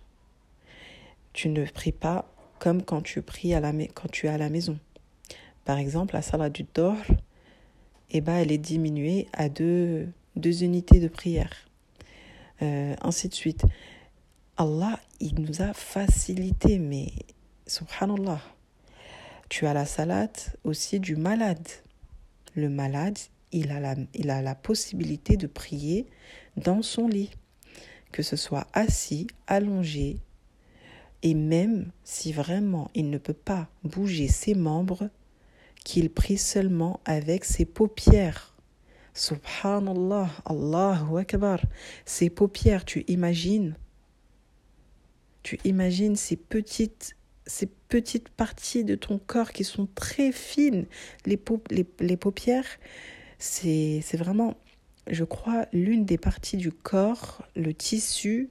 tu 1.34 1.50
ne 1.50 1.66
pries 1.66 1.92
pas 1.92 2.24
comme 2.58 2.82
quand 2.82 3.02
tu 3.02 3.20
pries 3.20 3.52
à 3.52 3.60
la, 3.60 3.70
es 3.74 4.28
à 4.28 4.38
la 4.38 4.48
maison. 4.48 4.78
Par 5.66 5.76
exemple, 5.76 6.14
la 6.14 6.22
salade 6.22 6.54
du 6.54 6.64
dor, 6.74 6.96
eh 8.10 8.22
ben, 8.22 8.36
elle 8.36 8.50
est 8.50 8.56
diminuée 8.56 9.28
à 9.34 9.50
deux, 9.50 10.08
unités 10.34 11.00
de 11.00 11.08
prière. 11.08 11.52
Euh, 12.62 12.96
ainsi 13.02 13.28
de 13.28 13.34
suite. 13.34 13.62
Allah, 14.56 14.98
il 15.20 15.38
nous 15.38 15.60
a 15.60 15.74
facilité, 15.74 16.78
mais 16.78 17.12
subhanallah. 17.66 18.40
Tu 19.50 19.66
as 19.66 19.74
la 19.74 19.84
salade 19.84 20.38
aussi 20.64 20.98
du 20.98 21.14
malade. 21.14 21.68
Le 22.54 22.70
malade, 22.70 23.18
il 23.52 23.70
a 23.70 23.94
il 24.14 24.30
a 24.30 24.40
la 24.40 24.54
possibilité 24.54 25.36
de 25.36 25.46
prier 25.46 26.06
dans 26.56 26.80
son 26.80 27.06
lit, 27.06 27.30
que 28.12 28.22
ce 28.22 28.36
soit 28.36 28.66
assis, 28.72 29.26
allongé, 29.46 30.18
et 31.22 31.34
même 31.34 31.90
si 32.04 32.32
vraiment 32.32 32.90
il 32.94 33.10
ne 33.10 33.18
peut 33.18 33.32
pas 33.32 33.68
bouger 33.84 34.28
ses 34.28 34.54
membres, 34.54 35.10
qu'il 35.84 36.10
prie 36.10 36.38
seulement 36.38 37.00
avec 37.04 37.44
ses 37.44 37.64
paupières. 37.64 38.54
Subhanallah, 39.14 40.30
Allahu 40.44 41.18
Akbar. 41.18 41.60
Ses 42.04 42.30
paupières, 42.30 42.84
tu 42.84 43.04
imagines? 43.08 43.74
Tu 45.42 45.58
imagines 45.64 46.14
ces 46.14 46.36
petites 46.36 47.16
ces 47.48 47.66
petites 47.88 48.28
parties 48.28 48.84
de 48.84 48.94
ton 48.94 49.18
corps 49.18 49.52
qui 49.52 49.64
sont 49.64 49.88
très 49.94 50.32
fines, 50.32 50.84
les, 51.24 51.40
les, 51.70 52.16
paupières, 52.16 52.66
c'est 53.38 54.02
vraiment, 54.14 54.54
je 55.10 55.24
crois, 55.24 55.66
l'une 55.72 56.04
des 56.04 56.18
parties 56.18 56.56
du 56.56 56.72
corps, 56.72 57.44
le 57.56 57.74
tissu, 57.74 58.50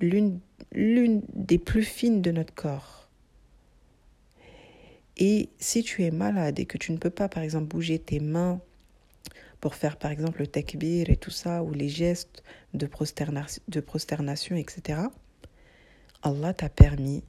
l'une 0.00 0.40
des 0.72 1.58
plus 1.58 1.82
fines 1.82 2.22
de 2.22 2.30
notre 2.30 2.54
corps. 2.54 3.08
Et 5.16 5.48
si 5.58 5.82
tu 5.82 6.04
es 6.04 6.10
malade 6.10 6.60
et 6.60 6.66
que 6.66 6.76
tu 6.76 6.92
ne 6.92 6.98
peux 6.98 7.10
pas, 7.10 7.28
par 7.28 7.42
exemple, 7.42 7.66
bouger 7.66 7.98
tes 7.98 8.20
mains 8.20 8.60
pour 9.60 9.74
faire, 9.74 9.96
par 9.96 10.10
exemple, 10.10 10.40
le 10.40 10.46
takbir 10.46 11.08
et 11.08 11.16
tout 11.16 11.30
ça, 11.30 11.62
ou 11.62 11.72
les 11.72 11.88
gestes 11.88 12.42
de, 12.74 12.86
de 13.68 13.80
prosternation 13.80 14.56
etc., 14.56 15.00
Allah 16.22 16.52
t'a 16.52 16.68
permis 16.68 17.22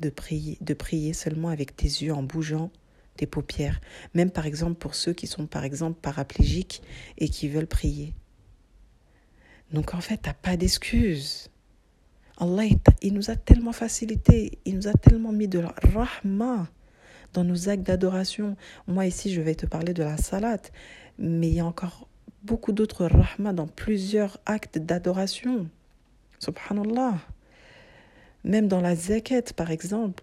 de 0.00 0.10
prier, 0.10 0.58
de 0.60 0.74
prier 0.74 1.12
seulement 1.12 1.48
avec 1.48 1.76
tes 1.76 1.86
yeux 1.86 2.12
en 2.12 2.22
bougeant 2.22 2.70
tes 3.16 3.26
paupières. 3.26 3.80
Même 4.14 4.30
par 4.30 4.46
exemple 4.46 4.74
pour 4.74 4.94
ceux 4.94 5.12
qui 5.12 5.26
sont 5.26 5.46
par 5.46 5.64
exemple 5.64 5.98
paraplégiques 6.00 6.82
et 7.18 7.28
qui 7.28 7.48
veulent 7.48 7.66
prier. 7.66 8.14
Donc 9.72 9.94
en 9.94 10.00
fait, 10.00 10.18
tu 10.22 10.28
n'as 10.28 10.34
pas 10.34 10.56
d'excuses. 10.56 11.48
Allah, 12.38 12.64
il 13.02 13.12
nous 13.12 13.30
a 13.30 13.36
tellement 13.36 13.72
facilité, 13.72 14.58
il 14.64 14.76
nous 14.76 14.88
a 14.88 14.94
tellement 14.94 15.32
mis 15.32 15.46
de 15.46 15.58
la 15.58 15.74
rahma 15.94 16.68
dans 17.34 17.44
nos 17.44 17.68
actes 17.68 17.82
d'adoration. 17.82 18.56
Moi 18.86 19.06
ici, 19.06 19.32
je 19.32 19.40
vais 19.40 19.54
te 19.54 19.66
parler 19.66 19.92
de 19.92 20.02
la 20.02 20.16
salat, 20.16 20.62
mais 21.18 21.48
il 21.48 21.54
y 21.54 21.60
a 21.60 21.66
encore 21.66 22.08
beaucoup 22.42 22.72
d'autres 22.72 23.04
rahma 23.04 23.52
dans 23.52 23.66
plusieurs 23.66 24.38
actes 24.46 24.78
d'adoration. 24.78 25.68
Subhanallah. 26.38 27.18
Même 28.44 28.68
dans 28.68 28.80
la 28.80 28.96
zakat, 28.96 29.52
par 29.54 29.70
exemple, 29.70 30.22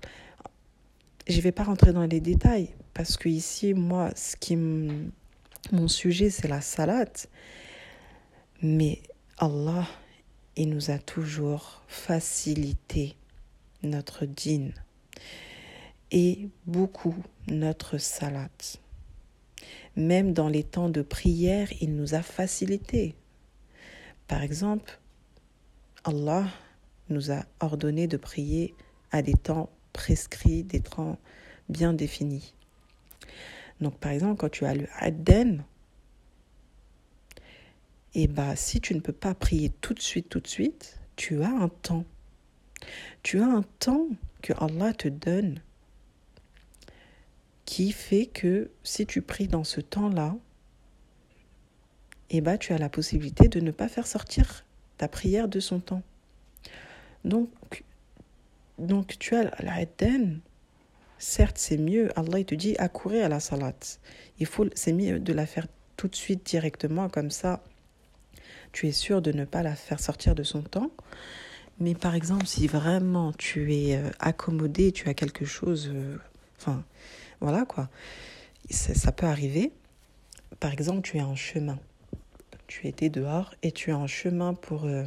je 1.28 1.38
ne 1.38 1.42
vais 1.42 1.52
pas 1.52 1.64
rentrer 1.64 1.94
dans 1.94 2.06
les 2.06 2.20
détails 2.20 2.74
parce 2.98 3.16
que 3.16 3.30
ici, 3.30 3.76
moi, 3.76 4.10
ce 4.16 4.36
qui 4.36 4.56
mon 4.56 5.88
sujet, 5.88 6.32
c'est 6.32 6.48
la 6.48 6.62
salade. 6.62 7.16
Mais 8.64 9.04
Allah, 9.38 9.88
il 10.56 10.70
nous 10.70 10.90
a 10.90 10.98
toujours 10.98 11.84
facilité 11.88 13.16
notre 13.84 14.26
dîne 14.26 14.74
et 16.10 16.50
beaucoup 16.66 17.16
notre 17.48 18.00
salade. 18.00 18.50
Même 19.96 20.34
dans 20.34 20.50
les 20.50 20.64
temps 20.64 20.90
de 20.90 21.04
prière, 21.04 21.68
il 21.80 21.96
nous 21.96 22.16
a 22.16 22.24
facilité. 22.24 23.14
Par 24.28 24.42
exemple, 24.42 25.00
Allah 26.04 26.48
nous 27.10 27.32
a 27.32 27.46
ordonné 27.60 28.08
de 28.08 28.18
prier 28.18 28.74
à 29.12 29.22
des 29.22 29.36
temps 29.36 29.70
prescrits, 29.94 30.64
des 30.64 30.82
temps 30.82 31.20
bien 31.70 31.94
définis. 31.94 32.56
Donc 33.82 33.98
par 33.98 34.12
exemple, 34.12 34.38
quand 34.38 34.50
tu 34.50 34.66
as 34.66 34.74
le 34.74 34.88
Adden, 34.98 35.64
et 38.14 38.24
eh 38.24 38.28
bah, 38.28 38.56
si 38.56 38.82
tu 38.82 38.96
ne 38.96 39.00
peux 39.00 39.14
pas 39.14 39.36
prier 39.36 39.70
tout 39.70 39.94
de 39.94 40.02
suite, 40.02 40.30
tout 40.30 40.40
de 40.40 40.48
suite, 40.48 41.00
tu 41.16 41.44
as 41.44 41.50
un 41.50 41.70
temps. 41.70 42.06
Tu 43.22 43.40
as 43.40 43.46
un 43.46 43.64
temps 43.80 44.08
que 44.42 44.54
Allah 44.58 44.94
te 44.94 45.08
donne 45.08 45.62
qui 47.66 47.92
fait 47.92 48.26
que 48.26 48.72
si 48.84 49.06
tu 49.06 49.22
pries 49.22 49.48
dans 49.48 49.66
ce 49.66 49.82
temps-là, 49.82 50.36
et 52.30 52.38
eh 52.38 52.42
bah, 52.42 52.58
tu 52.58 52.74
as 52.74 52.78
la 52.78 52.90
possibilité 52.90 53.50
de 53.50 53.60
ne 53.60 53.72
pas 53.72 53.88
faire 53.88 54.08
sortir 54.08 54.66
ta 54.98 55.08
prière 55.08 55.48
de 55.48 55.60
son 55.60 55.80
temps. 55.80 56.02
Donc, 57.24 57.84
donc 58.80 59.20
tu 59.20 59.36
as 59.36 59.44
la 59.62 59.86
Certes, 61.20 61.58
c'est 61.58 61.78
mieux. 61.78 62.10
Allah 62.18 62.44
te 62.44 62.56
dit 62.56 62.76
accourir 62.78 63.26
à 63.26 63.30
la 63.30 63.40
salat. 63.40 63.74
Il 64.40 64.46
faut, 64.46 64.66
c'est 64.76 64.94
mieux 64.94 65.20
de 65.20 65.34
la 65.34 65.46
faire 65.46 65.68
tout 65.96 66.08
de 66.08 66.16
suite 66.16 66.46
directement 66.46 67.10
comme 67.10 67.32
ça. 67.32 67.64
Tu 68.72 68.88
es 68.88 68.92
sûr 68.92 69.22
de 69.22 69.32
ne 69.32 69.46
pas 69.46 69.64
la 69.64 69.76
faire 69.76 70.00
sortir 70.00 70.36
de 70.36 70.44
son 70.44 70.62
temps. 70.62 70.92
Mais 71.80 71.96
par 71.96 72.16
exemple, 72.16 72.46
si 72.46 72.68
vraiment 72.68 73.32
tu 73.34 73.74
es 73.74 73.98
euh, 73.98 74.10
accommodé, 74.20 74.92
tu 74.92 75.10
as 75.10 75.14
quelque 75.14 75.46
chose, 75.46 75.92
euh, 75.94 76.18
enfin, 76.60 76.84
voilà 77.40 77.66
quoi, 77.66 77.90
ça, 78.70 79.12
peut 79.12 79.28
arriver. 79.28 79.72
Par 80.60 80.72
exemple, 80.72 81.02
tu 81.02 81.18
es 81.18 81.22
en 81.22 81.36
chemin. 81.36 81.80
Tu 82.66 82.88
étais 82.88 83.10
dehors 83.10 83.54
et 83.64 83.72
tu 83.72 83.92
es 83.92 83.94
en 83.94 84.08
chemin 84.08 84.54
pour 84.54 84.86
euh, 84.86 85.06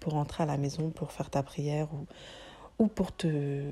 pour 0.00 0.14
entrer 0.14 0.42
à 0.42 0.46
la 0.46 0.56
maison, 0.56 0.90
pour 0.90 1.12
faire 1.12 1.30
ta 1.30 1.42
prière 1.42 1.88
ou, 1.92 2.06
ou 2.82 2.88
pour 2.88 3.14
te... 3.14 3.70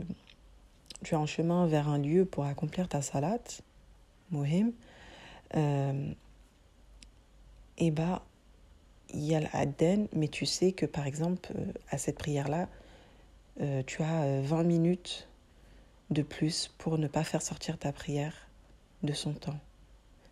Tu 1.04 1.14
es 1.14 1.16
en 1.16 1.26
chemin 1.26 1.66
vers 1.66 1.88
un 1.88 1.98
lieu 1.98 2.24
pour 2.24 2.44
accomplir 2.44 2.88
ta 2.88 3.02
salat, 3.02 3.38
mohim, 4.30 4.72
euh, 5.54 6.12
et 7.78 7.90
bah, 7.90 8.22
il 9.14 9.24
y 9.24 9.34
a 9.34 9.40
l'adden, 9.40 10.08
mais 10.12 10.28
tu 10.28 10.44
sais 10.44 10.72
que 10.72 10.86
par 10.86 11.06
exemple, 11.06 11.52
euh, 11.56 11.72
à 11.90 11.98
cette 11.98 12.18
prière-là, 12.18 12.68
euh, 13.60 13.82
tu 13.86 14.02
as 14.02 14.40
20 14.42 14.64
minutes 14.64 15.28
de 16.10 16.22
plus 16.22 16.68
pour 16.78 16.98
ne 16.98 17.06
pas 17.06 17.24
faire 17.24 17.42
sortir 17.42 17.78
ta 17.78 17.92
prière 17.92 18.34
de 19.02 19.12
son 19.12 19.32
temps. 19.32 19.58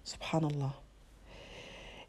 Subhanallah. 0.04 0.74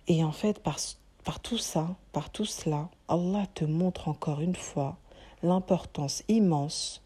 Et 0.07 0.23
en 0.23 0.31
fait, 0.31 0.59
par 0.59 0.79
par 1.27 1.41
tout 1.41 1.57
ça, 1.57 1.97
par 2.13 2.29
tout 2.29 2.45
cela, 2.45 2.89
Allah 3.09 3.47
te 3.53 3.65
montre 3.65 4.07
encore 4.07 4.39
une 4.39 4.55
fois 4.55 4.95
l'importance 5.43 6.23
immense 6.29 7.03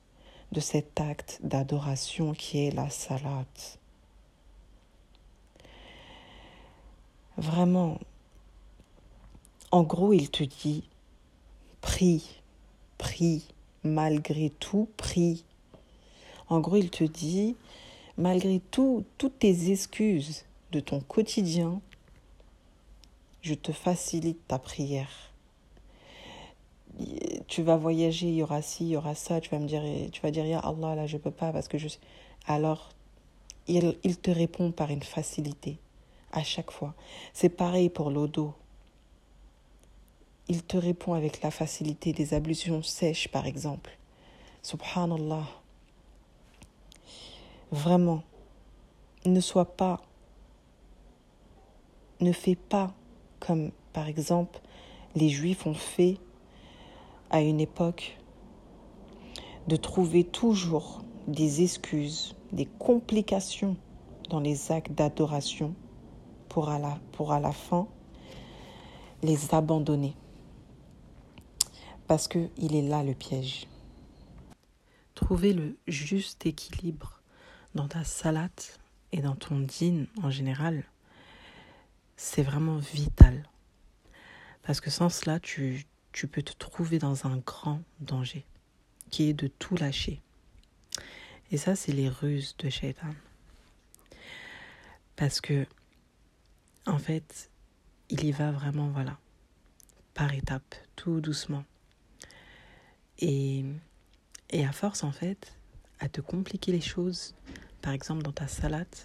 de 0.51 0.59
cet 0.59 0.99
acte 0.99 1.39
d'adoration 1.43 2.33
qui 2.33 2.65
est 2.65 2.71
la 2.71 2.89
salat. 2.89 3.45
Vraiment, 7.37 7.99
en 9.71 9.83
gros, 9.83 10.13
il 10.13 10.29
te 10.29 10.43
dit, 10.43 10.83
prie, 11.79 12.41
prie, 12.97 13.47
malgré 13.83 14.49
tout, 14.49 14.89
prie. 14.97 15.45
En 16.49 16.59
gros, 16.59 16.75
il 16.75 16.89
te 16.89 17.05
dit, 17.05 17.55
malgré 18.17 18.59
tout, 18.71 19.05
toutes 19.17 19.39
tes 19.39 19.71
excuses 19.71 20.45
de 20.71 20.81
ton 20.81 20.99
quotidien, 20.99 21.81
je 23.41 23.53
te 23.53 23.71
facilite 23.71 24.45
ta 24.47 24.59
prière. 24.59 25.30
Tu 27.47 27.61
vas 27.61 27.77
voyager, 27.77 28.27
il 28.27 28.35
y 28.35 28.43
aura 28.43 28.61
ci, 28.61 28.85
il 28.85 28.89
y 28.89 28.97
aura 28.97 29.15
ça, 29.15 29.41
tu 29.41 29.49
vas 29.49 29.59
me 29.59 29.67
dire, 29.67 29.83
tu 30.11 30.21
vas 30.21 30.31
dire, 30.31 30.45
ya 30.45 30.59
Allah, 30.59 30.95
là, 30.95 31.07
je 31.07 31.17
peux 31.17 31.31
pas 31.31 31.51
parce 31.51 31.67
que 31.67 31.77
je. 31.77 31.87
Alors, 32.47 32.89
il, 33.67 33.97
il 34.03 34.17
te 34.17 34.31
répond 34.31 34.71
par 34.71 34.89
une 34.89 35.03
facilité, 35.03 35.77
à 36.31 36.43
chaque 36.43 36.71
fois. 36.71 36.93
C'est 37.33 37.49
pareil 37.49 37.89
pour 37.89 38.09
l'odo. 38.09 38.53
Il 40.47 40.63
te 40.63 40.77
répond 40.77 41.13
avec 41.13 41.41
la 41.41 41.51
facilité 41.51 42.13
des 42.13 42.33
ablutions 42.33 42.83
sèches, 42.83 43.27
par 43.29 43.45
exemple. 43.45 43.97
Subhanallah. 44.63 45.47
Vraiment, 47.71 48.23
ne 49.25 49.39
sois 49.39 49.65
pas, 49.65 50.01
ne 52.19 52.31
fais 52.31 52.55
pas 52.55 52.93
comme 53.39 53.71
par 53.93 54.07
exemple 54.07 54.59
les 55.15 55.29
Juifs 55.29 55.65
ont 55.65 55.73
fait 55.73 56.17
à 57.31 57.41
une 57.41 57.61
époque, 57.61 58.17
de 59.67 59.77
trouver 59.77 60.25
toujours 60.25 61.01
des 61.27 61.63
excuses, 61.63 62.35
des 62.51 62.65
complications 62.65 63.77
dans 64.29 64.41
les 64.41 64.71
actes 64.71 64.91
d'adoration 64.91 65.73
pour 66.49 66.69
à, 66.69 66.77
la, 66.77 66.99
pour 67.13 67.31
à 67.31 67.39
la 67.39 67.53
fin 67.53 67.87
les 69.23 69.55
abandonner. 69.55 70.15
Parce 72.07 72.27
qu'il 72.27 72.75
est 72.75 72.81
là 72.81 73.03
le 73.03 73.13
piège. 73.13 73.67
Trouver 75.15 75.53
le 75.53 75.77
juste 75.87 76.45
équilibre 76.45 77.21
dans 77.75 77.87
ta 77.87 78.03
salade 78.03 78.51
et 79.13 79.21
dans 79.21 79.35
ton 79.35 79.59
dîne 79.59 80.07
en 80.21 80.29
général, 80.29 80.83
c'est 82.17 82.43
vraiment 82.43 82.77
vital. 82.77 83.43
Parce 84.63 84.81
que 84.81 84.89
sans 84.89 85.09
cela, 85.09 85.39
tu, 85.39 85.85
tu 86.11 86.27
peux 86.27 86.41
te 86.41 86.53
trouver 86.53 86.99
dans 86.99 87.25
un 87.27 87.37
grand 87.37 87.81
danger, 87.99 88.45
qui 89.09 89.29
est 89.29 89.33
de 89.33 89.47
tout 89.47 89.75
lâcher. 89.75 90.21
Et 91.51 91.57
ça, 91.57 91.75
c'est 91.75 91.91
les 91.91 92.09
ruses 92.09 92.55
de 92.59 92.69
Shaitan. 92.69 93.13
Parce 95.15 95.41
que, 95.41 95.65
en 96.85 96.97
fait, 96.97 97.51
il 98.09 98.23
y 98.23 98.31
va 98.31 98.51
vraiment, 98.51 98.89
voilà, 98.89 99.19
par 100.13 100.33
étapes, 100.33 100.75
tout 100.95 101.21
doucement. 101.21 101.63
Et, 103.19 103.65
et 104.49 104.65
à 104.65 104.71
force, 104.71 105.03
en 105.03 105.11
fait, 105.11 105.53
à 105.99 106.09
te 106.09 106.21
compliquer 106.21 106.71
les 106.71 106.81
choses, 106.81 107.35
par 107.81 107.93
exemple, 107.93 108.23
dans 108.23 108.31
ta 108.31 108.47
salade, 108.47 108.95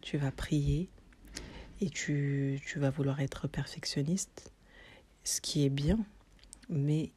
tu 0.00 0.18
vas 0.18 0.30
prier, 0.30 0.90
et 1.80 1.90
tu, 1.90 2.60
tu 2.66 2.78
vas 2.78 2.90
vouloir 2.90 3.20
être 3.20 3.48
perfectionniste, 3.48 4.52
ce 5.24 5.40
qui 5.40 5.64
est 5.64 5.70
bien, 5.70 5.98
mais 6.68 7.12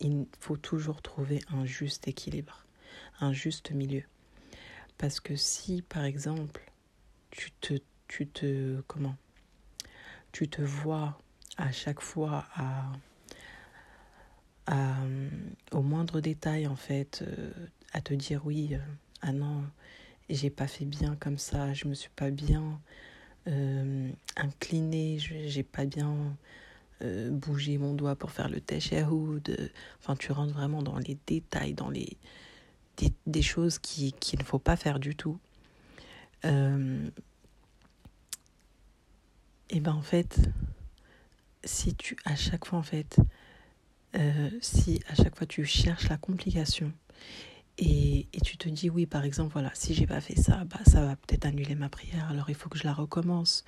il 0.00 0.26
faut 0.40 0.56
toujours 0.56 1.02
trouver 1.02 1.40
un 1.48 1.64
juste 1.64 2.08
équilibre, 2.08 2.64
un 3.20 3.32
juste 3.32 3.70
milieu. 3.70 4.02
Parce 4.98 5.20
que 5.20 5.36
si, 5.36 5.82
par 5.82 6.04
exemple, 6.04 6.72
tu 7.30 7.50
te, 7.60 7.74
tu 8.08 8.26
te, 8.26 8.80
comment, 8.86 9.16
tu 10.32 10.48
te 10.48 10.62
vois 10.62 11.18
à 11.56 11.72
chaque 11.72 12.00
fois 12.00 12.46
à, 12.54 12.92
au 15.72 15.82
moindre 15.82 16.20
détail, 16.20 16.66
en 16.66 16.76
fait, 16.76 17.22
euh, 17.22 17.52
à 17.92 18.00
te 18.00 18.14
dire 18.14 18.44
oui, 18.44 18.74
euh, 18.74 18.78
ah 19.22 19.32
non, 19.32 19.64
j'ai 20.28 20.50
pas 20.50 20.66
fait 20.66 20.84
bien 20.84 21.16
comme 21.16 21.38
ça, 21.38 21.72
je 21.72 21.86
me 21.86 21.94
suis 21.94 22.10
pas 22.16 22.30
bien 22.30 22.80
euh, 23.46 24.10
incliné, 24.36 25.18
j'ai 25.18 25.62
pas 25.62 25.84
bien 25.84 26.36
euh, 27.02 27.30
bougé 27.30 27.78
mon 27.78 27.94
doigt 27.94 28.16
pour 28.16 28.30
faire 28.30 28.48
le 28.48 28.60
tashahhud. 28.60 29.70
Enfin, 30.00 30.16
tu 30.16 30.32
rentres 30.32 30.54
vraiment 30.54 30.82
dans 30.82 30.98
les 30.98 31.18
détails, 31.26 31.74
dans 31.74 31.90
les 31.90 32.16
des, 33.26 33.42
choses 33.42 33.78
qu'il 33.78 34.12
qui 34.14 34.36
ne 34.36 34.42
faut 34.42 34.58
pas 34.58 34.76
faire 34.76 34.98
du 34.98 35.14
tout. 35.14 35.38
Euh, 36.44 37.08
et 39.70 39.80
ben 39.80 39.92
en 39.92 40.02
fait, 40.02 40.38
si 41.64 41.94
tu 41.94 42.16
à 42.24 42.36
chaque 42.36 42.66
fois 42.66 42.78
en 42.78 42.82
fait, 42.82 43.18
euh, 44.14 44.50
si 44.60 45.00
à 45.08 45.14
chaque 45.14 45.36
fois 45.36 45.46
tu 45.46 45.64
cherches 45.64 46.08
la 46.08 46.16
complication 46.16 46.92
et, 47.78 48.26
et, 48.32 48.40
tu 48.40 48.56
te 48.56 48.68
dis 48.70 48.88
oui 48.88 49.04
par 49.04 49.24
exemple 49.24 49.52
voilà 49.52 49.70
si 49.74 49.92
j'ai 49.92 50.06
pas 50.06 50.22
fait 50.22 50.36
ça 50.36 50.64
bah 50.64 50.80
ça 50.86 51.04
va 51.04 51.16
peut-être 51.16 51.44
annuler 51.44 51.74
ma 51.74 51.90
prière 51.90 52.30
alors 52.30 52.48
il 52.48 52.54
faut 52.54 52.70
que 52.70 52.78
je 52.78 52.84
la 52.84 52.94
recommence 52.94 53.64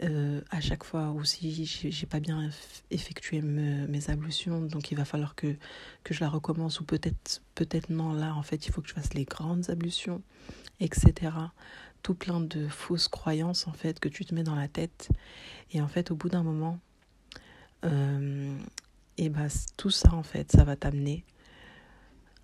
euh, 0.00 0.40
à 0.50 0.60
chaque 0.60 0.84
fois 0.84 1.10
ou 1.10 1.24
si 1.24 1.64
j'ai 1.66 2.06
pas 2.06 2.20
bien 2.20 2.50
effectué 2.92 3.42
me, 3.42 3.88
mes 3.88 4.10
ablutions 4.10 4.60
donc 4.60 4.92
il 4.92 4.94
va 4.96 5.04
falloir 5.04 5.34
que, 5.34 5.56
que 6.04 6.14
je 6.14 6.20
la 6.20 6.28
recommence 6.28 6.78
ou 6.78 6.84
peut-être 6.84 7.42
peut-être 7.56 7.90
non. 7.90 8.12
Là 8.12 8.34
en 8.36 8.42
fait 8.44 8.66
il 8.66 8.72
faut 8.72 8.80
que 8.80 8.88
je 8.88 8.94
fasse 8.94 9.14
les 9.14 9.24
grandes 9.24 9.70
ablutions 9.70 10.22
etc 10.78 11.32
tout 12.02 12.14
plein 12.14 12.38
de 12.40 12.68
fausses 12.68 13.08
croyances 13.08 13.66
en 13.66 13.72
fait 13.72 13.98
que 13.98 14.08
tu 14.08 14.24
te 14.24 14.32
mets 14.36 14.44
dans 14.44 14.54
la 14.54 14.68
tête. 14.68 15.08
Et 15.72 15.82
en 15.82 15.88
fait 15.88 16.12
au 16.12 16.14
bout 16.14 16.28
d'un 16.28 16.44
moment 16.44 16.78
euh, 17.84 18.56
et 19.16 19.28
bah 19.28 19.48
tout 19.76 19.90
ça 19.90 20.14
en 20.14 20.22
fait 20.22 20.52
ça 20.52 20.62
va 20.62 20.76
t'amener 20.76 21.24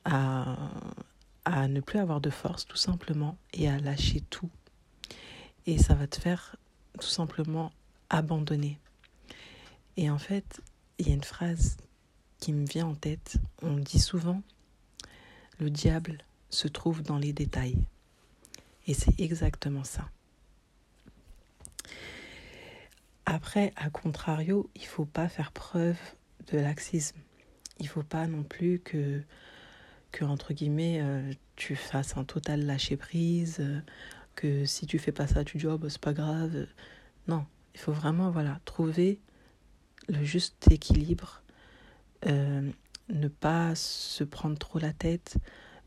à, 0.04 0.56
à 1.44 1.68
ne 1.68 1.80
plus 1.80 2.00
avoir 2.00 2.20
de 2.20 2.30
force 2.30 2.66
tout 2.66 2.76
simplement 2.76 3.38
et 3.52 3.68
à 3.68 3.78
lâcher 3.78 4.22
tout. 4.28 4.50
Et 5.66 5.78
ça 5.78 5.94
va 5.94 6.08
te 6.08 6.20
faire 6.20 6.56
tout 7.00 7.08
simplement 7.08 7.72
abandonner. 8.10 8.78
Et 9.96 10.10
en 10.10 10.18
fait, 10.18 10.60
il 10.98 11.08
y 11.08 11.10
a 11.10 11.14
une 11.14 11.24
phrase 11.24 11.76
qui 12.38 12.52
me 12.52 12.66
vient 12.66 12.86
en 12.86 12.94
tête. 12.94 13.36
On 13.62 13.76
dit 13.76 13.98
souvent, 13.98 14.42
le 15.58 15.70
diable 15.70 16.18
se 16.50 16.68
trouve 16.68 17.02
dans 17.02 17.18
les 17.18 17.32
détails. 17.32 17.78
Et 18.86 18.94
c'est 18.94 19.18
exactement 19.20 19.84
ça. 19.84 20.08
Après, 23.26 23.72
à 23.76 23.88
contrario, 23.88 24.68
il 24.74 24.84
faut 24.84 25.06
pas 25.06 25.28
faire 25.28 25.52
preuve 25.52 25.96
de 26.52 26.58
laxisme. 26.58 27.16
Il 27.80 27.88
faut 27.88 28.02
pas 28.02 28.26
non 28.26 28.42
plus 28.42 28.80
que 28.80 29.22
que 30.12 30.24
entre 30.24 30.52
guillemets 30.52 31.00
euh, 31.00 31.32
tu 31.56 31.74
fasses 31.74 32.16
un 32.16 32.22
total 32.22 32.64
lâcher 32.64 32.96
prise, 32.96 33.56
euh, 33.58 33.80
que 34.34 34.64
si 34.64 34.86
tu 34.86 34.98
fais 34.98 35.12
pas 35.12 35.26
ça 35.26 35.44
tu 35.44 35.58
dis 35.58 35.66
oh 35.66 35.78
bah, 35.78 35.88
c'est 35.90 36.00
pas 36.00 36.12
grave. 36.12 36.66
Non, 37.28 37.46
il 37.74 37.80
faut 37.80 37.92
vraiment 37.92 38.30
voilà 38.30 38.60
trouver 38.64 39.20
le 40.08 40.22
juste 40.24 40.70
équilibre, 40.70 41.42
euh, 42.26 42.70
ne 43.08 43.28
pas 43.28 43.74
se 43.74 44.24
prendre 44.24 44.58
trop 44.58 44.78
la 44.78 44.92
tête, 44.92 45.36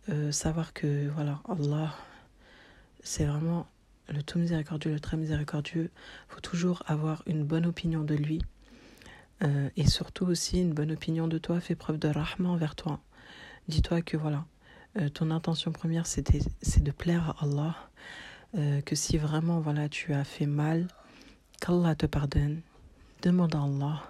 euh, 0.10 0.32
savoir 0.32 0.74
que 0.74 1.08
voilà 1.10 1.42
Allah 1.48 1.96
c'est 3.02 3.26
vraiment 3.26 3.68
le 4.10 4.24
tout 4.24 4.40
miséricordieux, 4.40 4.92
le 4.92 5.00
très 5.00 5.18
miséricordieux. 5.18 5.92
Il 6.30 6.34
faut 6.34 6.42
toujours 6.42 6.84
avoir 6.88 7.24
une 7.26 7.44
bonne 7.44 7.66
opinion 7.66 8.04
de 8.04 8.16
lui. 8.16 8.42
Euh, 9.44 9.70
et 9.76 9.88
surtout 9.88 10.26
aussi 10.26 10.60
une 10.60 10.74
bonne 10.74 10.92
opinion 10.92 11.28
de 11.28 11.38
toi, 11.38 11.60
fais 11.60 11.76
preuve 11.76 12.00
de 12.00 12.08
rahma 12.08 12.50
envers 12.50 12.76
toi. 12.76 13.00
Dis-toi 13.68 14.02
que 14.02 14.18
voilà, 14.18 14.46
ton 15.14 15.30
intention 15.30 15.72
première 15.72 16.08
c'est 16.08 16.84
de 16.84 16.92
plaire 16.92 17.36
à 17.38 17.44
Allah, 17.44 17.87
euh, 18.56 18.82
que 18.82 18.96
si 18.96 19.18
vraiment 19.18 19.60
voilà 19.60 19.90
tu 19.90 20.14
as 20.14 20.24
fait 20.24 20.46
mal, 20.46 20.88
qu'Allah 21.60 21.96
te 21.96 22.06
pardonne, 22.06 22.62
demande 23.22 23.56
à 23.56 23.62
Allah. 23.62 24.04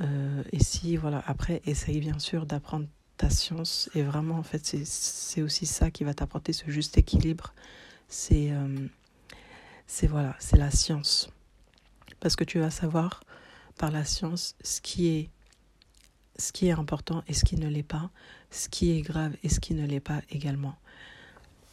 Euh, 0.00 0.42
et 0.52 0.62
si 0.62 0.96
voilà 0.96 1.22
après 1.26 1.62
essaye 1.66 2.00
bien 2.00 2.18
sûr 2.18 2.46
d'apprendre 2.46 2.86
ta 3.16 3.30
science 3.30 3.88
et 3.94 4.02
vraiment 4.02 4.36
en 4.36 4.42
fait 4.42 4.76
c'est 4.84 5.40
aussi 5.40 5.64
ça 5.64 5.90
qui 5.90 6.04
va 6.04 6.12
t'apporter 6.12 6.52
ce 6.52 6.70
juste 6.70 6.98
équilibre. 6.98 7.54
C'est 8.08 8.52
c'est 9.86 10.06
voilà 10.06 10.36
c'est 10.38 10.58
la 10.58 10.70
science 10.70 11.30
parce 12.20 12.36
que 12.36 12.44
tu 12.44 12.58
vas 12.58 12.70
savoir 12.70 13.24
par 13.78 13.90
la 13.90 14.04
science 14.04 14.54
ce 14.62 14.80
qui 14.80 15.08
est 15.08 15.30
ce 16.38 16.52
qui 16.52 16.68
est 16.68 16.72
important 16.72 17.22
et 17.28 17.32
ce 17.32 17.44
qui 17.44 17.56
ne 17.56 17.68
l'est 17.68 17.82
pas, 17.82 18.10
ce 18.50 18.68
qui 18.68 18.92
est 18.92 19.00
grave 19.00 19.36
et 19.42 19.48
ce 19.48 19.60
qui 19.60 19.74
ne 19.74 19.86
l'est 19.86 20.00
pas 20.00 20.20
également. 20.30 20.76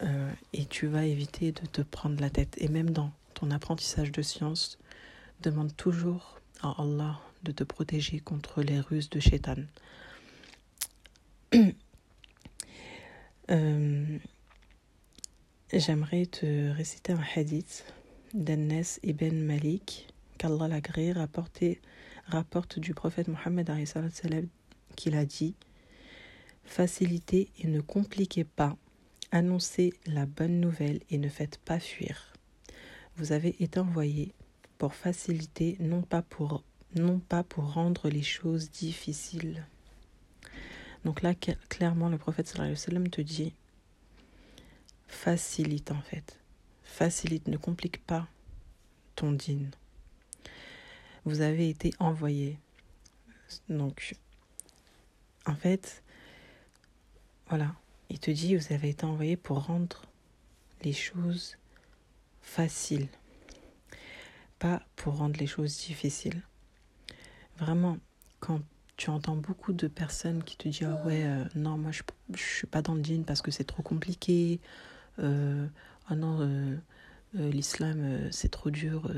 Euh, 0.02 0.32
et 0.54 0.66
tu 0.66 0.88
vas 0.88 1.06
éviter 1.06 1.52
de 1.52 1.66
te 1.66 1.82
prendre 1.82 2.20
la 2.20 2.30
tête. 2.30 2.56
Et 2.58 2.68
même 2.68 2.90
dans 2.90 3.12
ton 3.34 3.52
apprentissage 3.52 4.12
de 4.12 4.22
science, 4.22 4.78
demande 5.42 5.76
toujours 5.76 6.40
à 6.62 6.76
Allah 6.82 7.20
de 7.44 7.52
te 7.52 7.64
protéger 7.64 8.20
contre 8.20 8.62
les 8.62 8.80
ruses 8.80 9.10
de 9.10 9.20
Shaitan. 9.20 9.58
euh, 13.52 14.18
J'aimerais 15.72 16.28
te 16.28 16.70
réciter 16.70 17.14
un 17.14 17.24
hadith 17.36 17.86
d'Annes 18.34 18.84
ibn 19.02 19.36
Malik, 19.44 20.08
qu'Allah 20.38 20.68
l'agré, 20.68 21.14
rapporte 21.14 22.80
du 22.80 22.94
prophète 22.94 23.28
Mohammed 23.28 23.72
qu'il 24.96 25.16
a 25.16 25.26
dit 25.26 25.56
Facilitez 26.64 27.50
et 27.60 27.68
ne 27.68 27.82
compliquez 27.82 28.44
pas, 28.44 28.78
annoncez 29.34 29.94
la 30.06 30.26
bonne 30.26 30.62
nouvelle 30.62 31.02
et 31.10 31.18
ne 31.18 31.28
faites 31.28 31.58
pas 31.58 31.80
fuir. 31.80 32.34
Vous 33.18 33.34
avez 33.34 33.62
été 33.62 33.80
envoyé 33.80 34.34
pour 34.78 34.94
faciliter, 34.94 35.76
non 35.82 36.02
pas 36.02 36.22
pour, 36.22 36.64
non 36.96 37.20
pas 37.20 37.44
pour 37.44 37.74
rendre 37.74 38.10
les 38.10 38.24
choses 38.24 38.72
difficiles. 38.72 39.66
Donc 41.04 41.22
là, 41.22 41.34
clairement, 41.68 42.08
le 42.08 42.18
prophète 42.18 42.54
te 42.54 43.22
dit 43.22 43.54
facilite 45.08 45.92
en 45.92 46.02
fait. 46.02 46.40
Facilite, 46.84 47.48
ne 47.48 47.58
complique 47.58 48.02
pas 48.06 48.28
ton 49.16 49.32
dîne 49.32 49.72
vous 51.26 51.42
avez 51.42 51.70
été 51.70 51.94
envoyé. 52.00 52.58
Donc, 53.70 54.16
en 55.46 55.56
fait, 55.56 56.04
voilà, 57.48 57.76
il 58.10 58.20
te 58.20 58.32
dit, 58.32 58.56
vous 58.56 58.74
avez 58.74 58.90
été 58.90 59.06
envoyé 59.06 59.36
pour 59.36 59.66
rendre 59.66 60.04
les 60.84 60.94
choses 60.94 61.58
faciles, 62.42 63.08
pas 64.60 64.82
pour 64.96 65.18
rendre 65.18 65.40
les 65.40 65.48
choses 65.48 65.78
difficiles. 65.78 66.42
Vraiment, 67.58 67.98
quand 68.40 68.62
tu 68.98 69.10
entends 69.10 69.36
beaucoup 69.36 69.74
de 69.74 69.88
personnes 69.88 70.44
qui 70.44 70.58
te 70.58 70.68
disent 70.68 70.84
ah 70.84 71.04
ouais 71.06 71.24
euh, 71.26 71.44
non 71.56 71.80
moi 71.80 71.92
je 71.92 72.04
je 72.36 72.44
suis 72.44 72.68
pas 72.68 72.84
dans 72.84 72.94
le 72.94 73.04
djinn 73.04 73.26
parce 73.26 73.42
que 73.42 73.50
c'est 73.50 73.64
trop 73.64 73.82
compliqué 73.82 74.60
euh, 75.18 75.66
ah 76.10 76.16
non 76.16 76.38
euh, 76.42 76.78
euh 77.36 77.50
l'islam 77.50 78.32
c'est 78.32 78.50
trop 78.50 78.70
dur 78.70 79.10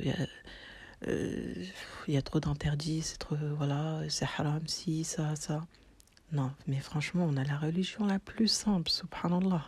il 1.08 1.12
euh, 1.12 1.66
y 2.08 2.18
a 2.18 2.22
trop 2.22 2.40
d'interdits, 2.40 3.02
c'est 3.02 3.18
trop, 3.18 3.36
voilà, 3.58 4.02
c'est 4.10 4.26
haram, 4.26 4.62
si, 4.68 5.04
ça, 5.04 5.36
ça. 5.36 5.66
Non, 6.32 6.52
mais 6.68 6.80
franchement, 6.80 7.26
on 7.30 7.38
a 7.38 7.44
la 7.44 7.58
religion 7.58 8.06
la 8.06 8.20
plus 8.20 8.48
simple, 8.48 8.90
subhanallah. 8.90 9.66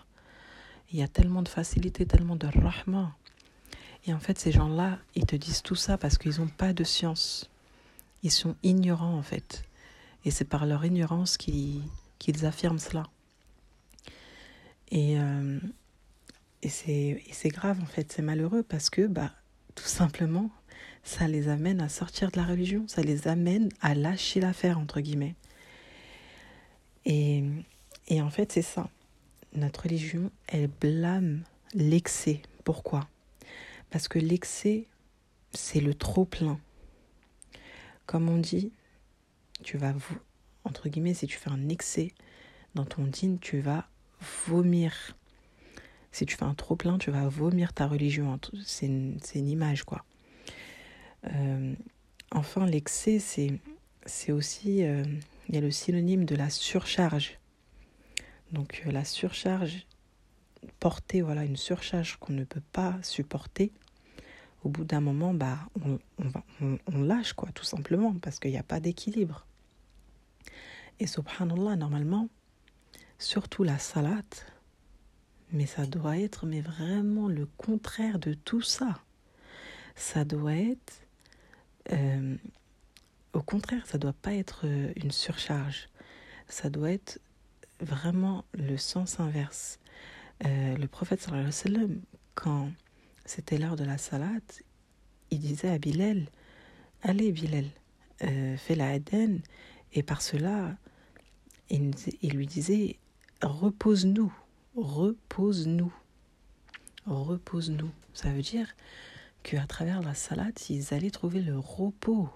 Il 0.91 0.99
y 0.99 1.03
a 1.03 1.07
tellement 1.07 1.41
de 1.41 1.49
facilité, 1.49 2.05
tellement 2.05 2.35
de 2.35 2.47
rahma. 2.47 3.15
Et 4.05 4.13
en 4.13 4.19
fait, 4.19 4.39
ces 4.39 4.51
gens-là, 4.51 4.99
ils 5.15 5.25
te 5.25 5.35
disent 5.35 5.61
tout 5.61 5.75
ça 5.75 5.97
parce 5.97 6.17
qu'ils 6.17 6.39
n'ont 6.39 6.47
pas 6.47 6.73
de 6.73 6.83
science. 6.83 7.49
Ils 8.23 8.31
sont 8.31 8.55
ignorants, 8.63 9.17
en 9.17 9.21
fait. 9.21 9.63
Et 10.25 10.31
c'est 10.31 10.45
par 10.45 10.65
leur 10.65 10.83
ignorance 10.85 11.37
qu'ils 11.37 12.45
affirment 12.45 12.79
cela. 12.79 13.03
Et, 14.91 15.19
euh, 15.19 15.59
et 16.63 16.69
c'est 16.69 17.49
grave, 17.49 17.79
en 17.81 17.85
fait. 17.85 18.11
C'est 18.11 18.21
malheureux 18.21 18.63
parce 18.63 18.89
que, 18.89 19.07
bah, 19.07 19.31
tout 19.75 19.87
simplement, 19.87 20.49
ça 21.03 21.27
les 21.27 21.47
amène 21.47 21.81
à 21.81 21.89
sortir 21.89 22.31
de 22.31 22.37
la 22.37 22.45
religion, 22.45 22.85
ça 22.87 23.01
les 23.01 23.27
amène 23.27 23.69
à 23.81 23.93
lâcher 23.95 24.41
l'affaire, 24.41 24.79
entre 24.79 24.99
guillemets. 24.99 25.35
Et, 27.07 28.21
en 28.21 28.29
fait, 28.29 28.51
c'est 28.51 28.61
ça. 28.61 28.89
Notre 29.53 29.83
religion, 29.83 30.29
elle 30.47 30.67
blâme 30.67 31.43
l'excès. 31.73 32.41
Pourquoi? 32.65 33.07
Parce 33.89 34.07
que 34.07 34.19
l'excès, 34.19 34.85
c'est 35.53 35.79
le 35.79 35.93
trop 35.93 36.25
plein. 36.25 36.59
Comme 38.05 38.29
on 38.29 38.37
dit, 38.37 38.71
tu 39.63 39.77
vas 39.77 39.93
entre 40.67 40.89
guillemets, 40.89 41.13
si 41.13 41.27
tu 41.27 41.37
fais 41.37 41.49
un 41.49 41.69
excès 41.69 42.11
dans 42.75 42.83
ton 42.83 43.05
dîne, 43.05 43.39
tu 43.39 43.59
vas 43.59 43.87
vomir. 44.47 45.15
Si 46.11 46.25
tu 46.25 46.35
fais 46.35 46.43
un 46.43 46.53
trop 46.53 46.75
plein, 46.75 46.97
tu 46.97 47.09
vas 47.09 47.27
vomir 47.29 47.71
ta 47.73 47.87
religion. 47.87 48.37
C'est 48.65 48.87
une, 48.87 49.19
image, 49.33 49.83
quoi. 49.83 50.03
Euh, 51.33 51.73
enfin, 52.31 52.65
l'excès, 52.65 53.19
c'est, 53.19 53.53
c'est 54.05 54.33
aussi, 54.33 54.83
euh, 54.83 55.05
il 55.47 55.55
y 55.55 55.57
a 55.57 55.62
le 55.62 55.71
synonyme 55.71 56.25
de 56.25 56.36
la 56.36 56.49
surcharge. 56.49 57.39
Donc 58.51 58.83
euh, 58.86 58.91
la 58.91 59.05
surcharge, 59.05 59.86
porter 60.79 61.21
voilà 61.21 61.43
une 61.43 61.57
surcharge 61.57 62.17
qu'on 62.17 62.33
ne 62.33 62.43
peut 62.43 62.62
pas 62.71 62.97
supporter, 63.01 63.71
au 64.63 64.69
bout 64.69 64.83
d'un 64.83 65.01
moment, 65.01 65.33
bah, 65.33 65.60
on, 66.19 67.01
lâche, 67.01 67.33
quoi, 67.33 67.49
tout 67.53 67.63
simplement, 67.63 68.13
parce 68.21 68.39
qu'il 68.39 68.51
n'y 68.51 68.57
a 68.57 68.63
pas 68.63 68.79
d'équilibre. 68.79 69.45
Et 70.99 71.07
subhanallah, 71.07 71.75
normalement, 71.75 72.27
surtout 73.19 73.63
la 73.63 73.77
salade, 73.77 74.25
mais 75.51 75.65
ça 75.65 75.86
doit 75.86 76.17
être 76.17 76.45
mais 76.45 76.62
vraiment 76.62 77.29
le 77.29 77.45
contraire 77.45 78.19
de 78.19 78.33
tout 78.33 78.62
ça. 78.62 78.99
Ça 79.95 80.25
doit 80.25 80.55
être... 80.55 81.05
Euh, 81.93 82.36
au 83.38 83.43
contraire, 83.43 83.86
ça 83.86 84.00
doit 84.00 84.13
pas 84.13 84.34
être 84.34 84.62
euh, 84.65 84.91
une 84.95 85.12
surcharge. 85.12 85.89
Ça 86.50 86.71
doit 86.71 86.91
être 86.91 87.21
vraiment 87.80 88.45
le 88.54 88.78
sens 88.78 89.19
inverse. 89.19 89.78
Euh, 90.43 90.76
le 90.76 90.88
prophète 90.88 91.21
sallallahu 91.21 91.45
alayhi 91.47 91.56
wa 91.56 91.80
sallam, 91.80 92.02
quand 92.34 92.71
c'était 93.26 93.60
l'heure 93.60 93.76
de 93.76 93.84
la 93.84 94.00
salade, 94.00 94.41
il 95.30 95.39
disait 95.39 95.69
à 95.69 95.78
Bilal, 95.78 96.26
allez 97.04 97.32
Bilal, 97.32 97.65
euh, 98.23 98.58
fais 98.58 98.73
la 98.73 98.89
Aden, 98.89 99.41
et 99.93 100.02
par 100.02 100.23
cela, 100.23 100.76
il, 101.69 101.91
il 102.23 102.34
lui 102.34 102.47
disait, 102.47 102.97
repose-nous, 103.43 104.34
repose-nous, 104.76 105.93
repose-nous. 107.06 107.91
Ça 108.15 108.32
veut 108.32 108.41
dire 108.41 108.67
qu'à 109.43 109.67
travers 109.67 110.02
la 110.02 110.15
salade, 110.15 110.58
ils 110.69 110.91
allaient 110.95 111.12
trouver 111.12 111.41
le 111.41 111.60
repos. 111.60 112.30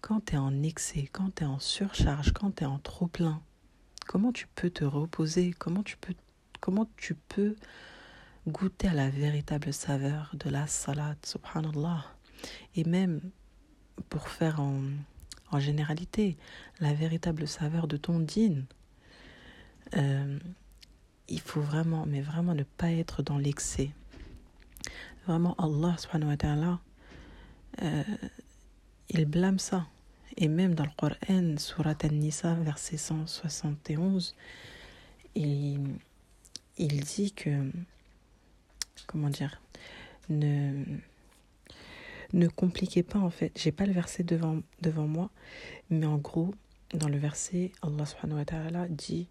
Quand 0.00 0.24
tu 0.24 0.34
es 0.34 0.38
en 0.38 0.62
excès, 0.62 1.08
quand 1.12 1.34
tu 1.34 1.44
es 1.44 1.46
en 1.46 1.58
surcharge, 1.58 2.32
quand 2.32 2.56
tu 2.56 2.64
es 2.64 2.66
en 2.66 2.78
trop 2.78 3.06
plein, 3.06 3.42
comment 4.06 4.32
tu 4.32 4.46
peux 4.54 4.70
te 4.70 4.84
reposer? 4.84 5.52
Comment 5.58 5.82
tu 5.82 7.14
peux, 7.14 7.56
goûter 8.46 8.88
à 8.88 8.94
la 8.94 9.10
véritable 9.10 9.72
saveur 9.72 10.30
de 10.34 10.48
la 10.48 10.66
salade, 10.66 11.18
subhanallah? 11.24 12.04
Et 12.76 12.84
même 12.84 13.20
pour 14.08 14.28
faire 14.28 14.60
en, 14.60 14.80
en 15.50 15.60
généralité 15.60 16.36
la 16.80 16.94
véritable 16.94 17.46
saveur 17.48 17.88
de 17.88 17.96
ton 17.96 18.20
dîne, 18.20 18.66
euh, 19.96 20.38
il 21.28 21.40
faut 21.40 21.60
vraiment, 21.60 22.06
mais 22.06 22.20
vraiment 22.20 22.54
ne 22.54 22.62
pas 22.62 22.90
être 22.90 23.22
dans 23.22 23.38
l'excès. 23.38 23.90
Vraiment, 25.26 25.54
Allah 25.58 25.96
subhanahu 25.98 26.30
wa 26.30 26.36
ta'ala, 26.36 26.80
euh, 27.82 28.02
il 29.10 29.24
blâme 29.26 29.58
ça. 29.58 29.86
Et 30.36 30.48
même 30.48 30.74
dans 30.74 30.84
le 30.84 30.90
Coran, 30.96 31.56
Surat 31.58 31.96
An-Nisa, 32.04 32.54
verset 32.54 32.96
171, 32.96 34.34
il, 35.34 35.80
il 36.76 37.00
dit 37.00 37.32
que 37.32 37.70
comment 39.06 39.30
dire, 39.30 39.60
ne, 40.28 41.00
compliquez 42.54 43.02
pas 43.02 43.18
en 43.18 43.30
fait. 43.30 43.52
J'ai 43.58 43.72
pas 43.72 43.86
le 43.86 43.92
verset 43.92 44.22
devant, 44.22 44.60
devant 44.82 45.06
moi, 45.06 45.30
mais 45.90 46.06
en 46.06 46.18
gros, 46.18 46.54
dans 46.94 47.08
le 47.08 47.18
verset, 47.18 47.72
Allah 47.82 48.06
subhanahu 48.06 48.38
wa 48.38 48.44
ta'ala 48.44 48.88
dit, 48.88 49.28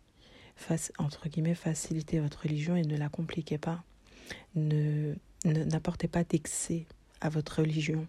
entre 0.97 1.29
guillemets, 1.29 1.55
facilitez 1.55 2.19
votre 2.19 2.41
religion 2.41 2.75
et 2.75 2.83
ne 2.83 2.97
la 2.97 3.09
compliquez 3.09 3.57
pas. 3.57 3.83
Ne 4.55 5.13
n'apportez 5.45 6.07
pas 6.07 6.23
d'excès 6.23 6.85
à 7.21 7.29
votre 7.29 7.59
religion. 7.61 8.07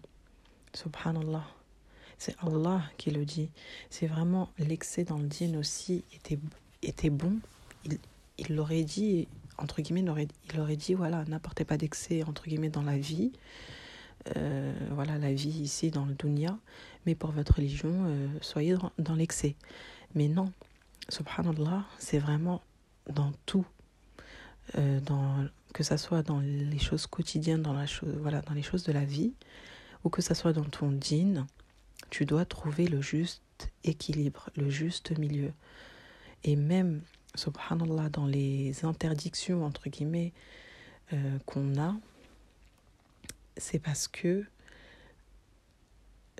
Subhanallah. 0.73 1.45
C'est 2.19 2.35
Allah 2.45 2.83
qui 2.97 3.09
le 3.09 3.25
dit. 3.25 3.49
C'est 3.89 4.07
vraiment 4.07 4.49
l'excès 4.59 5.03
dans 5.03 5.17
le 5.17 5.27
dîne 5.27 5.57
aussi 5.57 6.03
était, 6.13 6.37
était 6.83 7.09
bon. 7.09 7.39
Il, 7.85 7.97
il 8.37 8.55
l'aurait 8.55 8.83
dit 8.83 9.27
entre 9.61 9.81
guillemets, 9.81 10.01
il 10.01 10.59
aurait, 10.59 10.75
dit 10.75 10.93
voilà, 10.93 11.25
n'apportez 11.25 11.65
pas 11.65 11.77
d'excès, 11.77 12.23
entre 12.23 12.45
guillemets, 12.47 12.69
dans 12.69 12.81
la 12.81 12.97
vie. 12.97 13.31
Euh, 14.35 14.73
voilà, 14.91 15.17
la 15.17 15.33
vie 15.33 15.49
ici 15.49 15.91
dans 15.91 16.05
le 16.05 16.13
dunya. 16.13 16.57
Mais 17.05 17.15
pour 17.15 17.31
votre 17.31 17.55
religion, 17.55 18.05
euh, 18.07 18.27
soyez 18.41 18.75
dans, 18.97 19.15
l'excès. 19.15 19.55
Mais 20.15 20.27
non, 20.27 20.51
subhanallah, 21.09 21.85
c'est 21.97 22.19
vraiment 22.19 22.61
dans 23.09 23.31
tout. 23.45 23.65
Euh, 24.77 24.99
dans, 25.01 25.47
que 25.73 25.83
ça 25.83 25.97
soit 25.97 26.21
dans 26.21 26.39
les 26.39 26.79
choses 26.79 27.07
quotidiennes, 27.07 27.61
dans, 27.61 27.73
la 27.73 27.85
voilà, 28.17 28.41
dans 28.41 28.53
les 28.53 28.61
choses 28.61 28.83
de 28.83 28.91
la 28.91 29.05
vie, 29.05 29.33
ou 30.03 30.09
que 30.09 30.21
ça 30.21 30.35
soit 30.35 30.53
dans 30.53 30.65
ton 30.65 30.91
dîne, 30.91 31.47
tu 32.09 32.25
dois 32.25 32.45
trouver 32.45 32.87
le 32.87 33.01
juste 33.01 33.71
équilibre, 33.83 34.49
le 34.55 34.69
juste 34.69 35.17
milieu. 35.17 35.51
Et 36.43 36.55
même 36.55 37.01
subhanallah, 37.35 38.09
dans 38.09 38.25
les 38.25 38.85
interdictions, 38.85 39.65
entre 39.65 39.89
guillemets, 39.89 40.33
euh, 41.13 41.37
qu'on 41.45 41.79
a, 41.79 41.95
c'est 43.57 43.79
parce 43.79 44.07
que, 44.07 44.45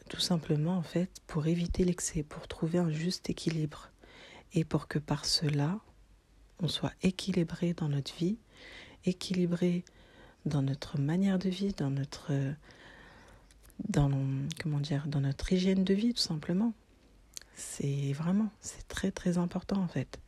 tout 0.09 0.19
simplement, 0.19 0.77
en 0.77 0.83
fait, 0.83 1.09
pour 1.27 1.47
éviter 1.47 1.83
l'excès, 1.83 2.23
pour 2.23 2.47
trouver 2.47 2.79
un 2.79 2.91
juste 2.91 3.29
équilibre, 3.29 3.89
et 4.53 4.63
pour 4.63 4.87
que 4.87 4.97
par 4.97 5.25
cela, 5.25 5.79
on 6.61 6.67
soit 6.67 6.93
équilibré 7.03 7.73
dans 7.73 7.89
notre 7.89 8.13
vie, 8.15 8.37
équilibré 9.05 9.83
dans 10.45 10.61
notre 10.61 10.99
manière 10.99 11.39
de 11.39 11.49
vie, 11.49 11.73
dans 11.73 11.91
notre 11.91 12.31
dans 13.87 14.11
comment 14.61 14.79
dire 14.79 15.07
dans 15.07 15.21
notre 15.21 15.51
hygiène 15.53 15.83
de 15.83 15.93
vie 15.93 16.13
tout 16.13 16.21
simplement. 16.21 16.73
C'est 17.55 18.13
vraiment 18.13 18.49
c'est 18.61 18.87
très 18.87 19.11
très 19.11 19.37
important 19.37 19.81
en 19.81 19.87
fait 19.87 20.19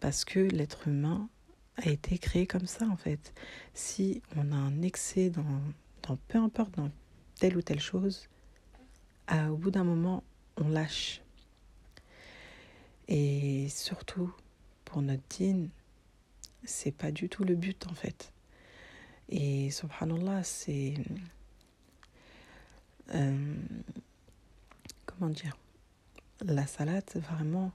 parce 0.00 0.24
que 0.24 0.40
l'être 0.40 0.88
humain 0.88 1.28
a 1.76 1.88
été 1.88 2.18
créé 2.18 2.46
comme 2.46 2.66
ça 2.66 2.86
en 2.86 2.96
fait. 2.96 3.32
Si 3.74 4.22
on 4.36 4.52
a 4.52 4.56
un 4.56 4.82
excès 4.82 5.30
dans, 5.30 5.62
dans 6.02 6.16
peu 6.28 6.38
importe 6.38 6.74
dans 6.76 6.90
telle 7.38 7.56
ou 7.56 7.62
telle 7.62 7.80
chose, 7.80 8.28
au 9.32 9.56
bout 9.56 9.70
d'un 9.70 9.84
moment, 9.84 10.22
on 10.56 10.68
lâche. 10.68 11.22
Et 13.08 13.68
surtout, 13.68 14.32
pour 14.84 15.02
notre 15.02 15.22
dîne, 15.30 15.70
c'est 16.64 16.92
pas 16.92 17.10
du 17.10 17.28
tout 17.28 17.44
le 17.44 17.54
but 17.54 17.86
en 17.88 17.94
fait. 17.94 18.32
Et 19.28 19.70
subhanallah, 19.70 20.42
c'est. 20.42 20.94
Euh, 23.14 23.54
comment 25.06 25.30
dire? 25.30 25.56
La 26.44 26.66
salade, 26.66 27.10
vraiment, 27.14 27.72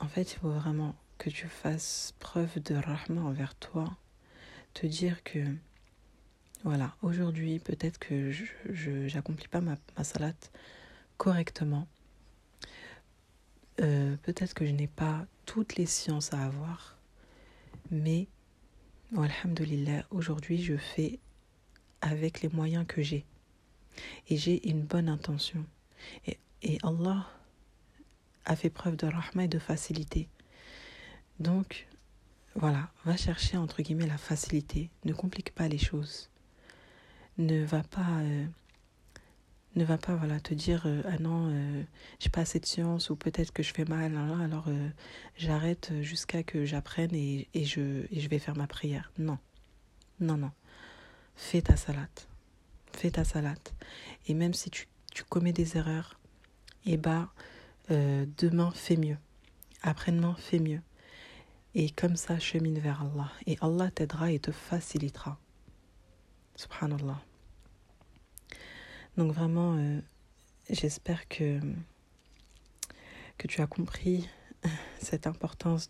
en 0.00 0.08
fait, 0.08 0.32
il 0.32 0.38
faut 0.38 0.50
vraiment 0.50 0.94
que 1.18 1.30
tu 1.30 1.46
fasses 1.46 2.14
preuve 2.18 2.60
de 2.62 2.74
rahma 2.74 3.22
envers 3.22 3.54
toi. 3.54 3.96
Te 4.74 4.86
dire 4.86 5.22
que, 5.22 5.38
voilà, 6.64 6.94
aujourd'hui, 7.02 7.58
peut-être 7.58 7.98
que 7.98 8.30
je 8.30 9.14
n'accomplis 9.14 9.48
pas 9.48 9.60
ma, 9.60 9.76
ma 9.96 10.04
salade 10.04 10.34
correctement. 11.16 11.86
Euh, 13.80 14.16
peut-être 14.22 14.54
que 14.54 14.66
je 14.66 14.72
n'ai 14.72 14.86
pas 14.86 15.26
toutes 15.46 15.76
les 15.76 15.86
sciences 15.86 16.32
à 16.32 16.44
avoir. 16.44 16.96
Mais, 17.90 18.26
alhamdulillah, 19.16 20.04
aujourd'hui, 20.10 20.62
je 20.62 20.76
fais 20.76 21.18
avec 22.00 22.42
les 22.42 22.48
moyens 22.48 22.84
que 22.86 23.02
j'ai. 23.02 23.24
Et 24.28 24.36
j'ai 24.36 24.68
une 24.68 24.82
bonne 24.82 25.08
intention. 25.08 25.64
Et, 26.26 26.38
et 26.62 26.78
Allah 26.82 27.26
a 28.44 28.56
fait 28.56 28.70
preuve 28.70 28.96
de 28.96 29.06
rahma 29.06 29.44
et 29.44 29.48
de 29.48 29.58
facilité. 29.58 30.28
Donc, 31.38 31.86
voilà, 32.54 32.90
va 33.04 33.16
chercher 33.16 33.56
entre 33.56 33.82
guillemets 33.82 34.06
la 34.06 34.18
facilité. 34.18 34.90
Ne 35.04 35.12
complique 35.12 35.54
pas 35.54 35.68
les 35.68 35.78
choses. 35.78 36.28
Ne 37.38 37.64
va 37.64 37.82
pas, 37.82 38.18
euh, 38.20 38.44
ne 39.74 39.84
va 39.84 39.96
pas 39.96 40.14
voilà 40.14 40.38
te 40.38 40.52
dire 40.52 40.82
euh, 40.84 41.02
ah 41.06 41.18
non, 41.18 41.48
euh, 41.50 41.82
j'ai 42.18 42.28
pas 42.28 42.42
assez 42.42 42.60
de 42.60 42.66
science 42.66 43.08
ou 43.08 43.16
peut-être 43.16 43.52
que 43.52 43.62
je 43.62 43.72
fais 43.72 43.86
mal. 43.86 44.16
Alors 44.42 44.66
j'arrête 45.36 45.92
jusqu'à 46.02 46.42
que 46.42 46.66
j'apprenne 46.66 47.14
et, 47.14 47.48
et, 47.54 47.64
je, 47.64 48.06
et 48.10 48.20
je 48.20 48.28
vais 48.28 48.38
faire 48.38 48.56
ma 48.56 48.66
prière. 48.66 49.12
Non, 49.18 49.38
non, 50.20 50.36
non. 50.36 50.50
Fais 51.34 51.62
ta 51.62 51.76
salade. 51.76 52.08
Fais 52.94 53.10
ta 53.10 53.24
salade. 53.24 53.58
Et 54.26 54.34
même 54.34 54.54
si 54.54 54.70
tu, 54.70 54.86
commets 55.28 55.52
des 55.52 55.76
erreurs, 55.76 56.18
eh 56.86 56.96
bah 56.96 57.32
demain 57.88 58.70
fais 58.74 58.96
mieux, 58.96 59.18
après-demain 59.82 60.34
fais 60.38 60.58
mieux. 60.58 60.80
Et 61.74 61.90
comme 61.90 62.16
ça, 62.16 62.38
chemine 62.38 62.78
vers 62.78 63.02
Allah. 63.02 63.32
Et 63.46 63.56
Allah 63.60 63.90
t'aidera 63.90 64.30
et 64.30 64.38
te 64.38 64.52
facilitera. 64.52 65.38
Subhanallah. 66.56 67.20
Donc 69.16 69.32
vraiment, 69.32 69.76
euh, 69.76 70.00
j'espère 70.70 71.28
que 71.28 71.60
que 73.38 73.46
tu 73.48 73.60
as 73.60 73.66
compris 73.66 74.28
cette 75.00 75.26
importance 75.26 75.88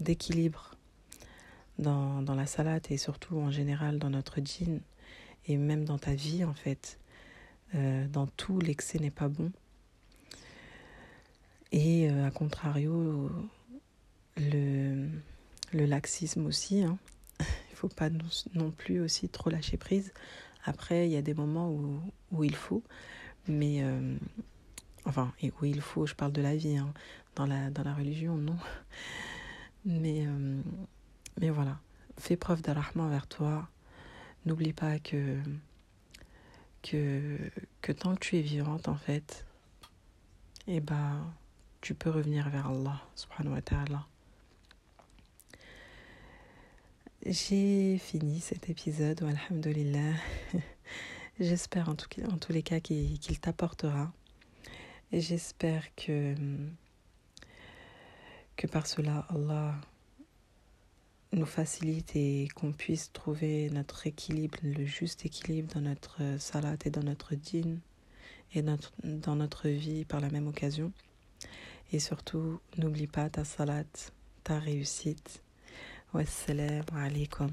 d'équilibre 0.00 0.72
dans, 1.78 2.20
dans 2.20 2.34
la 2.34 2.46
salade 2.46 2.84
et 2.90 2.98
surtout 2.98 3.38
en 3.38 3.50
général 3.50 3.98
dans 3.98 4.10
notre 4.10 4.40
jean 4.44 4.82
et 5.46 5.56
même 5.56 5.84
dans 5.84 5.98
ta 5.98 6.14
vie 6.14 6.44
en 6.44 6.54
fait. 6.54 6.98
Euh, 7.74 8.06
dans 8.08 8.26
tout, 8.26 8.60
l'excès 8.60 8.98
n'est 8.98 9.10
pas 9.10 9.28
bon. 9.28 9.50
Et 11.70 12.10
euh, 12.10 12.26
à 12.26 12.30
contrario, 12.30 13.30
le, 14.36 15.08
le 15.72 15.86
laxisme 15.86 16.46
aussi. 16.46 16.82
Hein. 16.82 16.98
Il 17.40 17.76
faut 17.76 17.88
pas 17.88 18.10
non, 18.54 18.70
plus 18.70 19.00
aussi 19.00 19.28
trop 19.28 19.50
lâcher 19.50 19.76
prise. 19.76 20.12
Après, 20.64 21.08
il 21.08 21.12
y 21.12 21.16
a 21.16 21.22
des 21.22 21.34
moments 21.34 21.72
où, 21.72 22.00
où 22.30 22.44
il 22.44 22.54
faut, 22.54 22.84
mais 23.48 23.82
euh, 23.82 24.16
enfin, 25.04 25.32
et 25.42 25.52
où 25.60 25.64
il 25.64 25.80
faut, 25.80 26.06
je 26.06 26.14
parle 26.14 26.30
de 26.30 26.40
la 26.40 26.54
vie, 26.54 26.76
hein. 26.76 26.94
dans, 27.34 27.46
la, 27.46 27.68
dans 27.70 27.82
la 27.82 27.92
religion, 27.92 28.36
non. 28.36 28.56
Mais, 29.84 30.24
mais 31.40 31.50
voilà, 31.50 31.80
fais 32.16 32.36
preuve 32.36 32.62
d'arrahman 32.62 33.08
envers 33.08 33.26
toi. 33.26 33.68
N'oublie 34.44 34.72
pas 34.72 34.98
que, 34.98 35.38
que, 36.82 37.92
tant 37.92 38.14
que 38.14 38.20
tu 38.20 38.36
es 38.38 38.42
vivante, 38.42 38.88
en 38.88 38.96
fait, 38.96 39.46
eh 40.66 40.80
ben, 40.80 41.32
tu 41.80 41.94
peux 41.94 42.10
revenir 42.10 42.48
vers 42.50 42.66
Allah. 42.66 43.00
J'ai 47.24 47.98
fini 47.98 48.40
cet 48.40 48.68
épisode, 48.68 49.22
alhamdulillah. 49.22 50.14
J'espère 51.40 51.88
en, 51.88 51.94
tous 51.94 52.52
les 52.52 52.62
cas 52.62 52.80
qu'il 52.80 53.40
t'apportera. 53.40 54.12
Et 55.12 55.20
j'espère 55.20 55.94
que 55.94 56.34
par 58.66 58.86
cela, 58.86 59.26
Allah 59.28 59.74
nous 61.32 61.46
facilite 61.46 62.14
et 62.14 62.48
qu'on 62.54 62.72
puisse 62.72 63.12
trouver 63.12 63.70
notre 63.70 64.06
équilibre, 64.06 64.58
le 64.62 64.84
juste 64.84 65.24
équilibre 65.24 65.72
dans 65.74 65.80
notre 65.80 66.20
salat 66.38 66.76
et 66.84 66.90
dans 66.90 67.02
notre 67.02 67.34
dîne 67.34 67.80
et 68.54 68.62
dans 68.62 69.36
notre 69.36 69.68
vie 69.68 70.04
par 70.04 70.20
la 70.20 70.28
même 70.28 70.46
occasion. 70.46 70.92
Et 71.92 71.98
surtout, 71.98 72.60
n'oublie 72.76 73.06
pas 73.06 73.30
ta 73.30 73.44
salat, 73.44 73.84
ta 74.44 74.58
réussite. 74.58 75.42
Wassalamu 76.12 76.82
alaikum. 76.94 77.50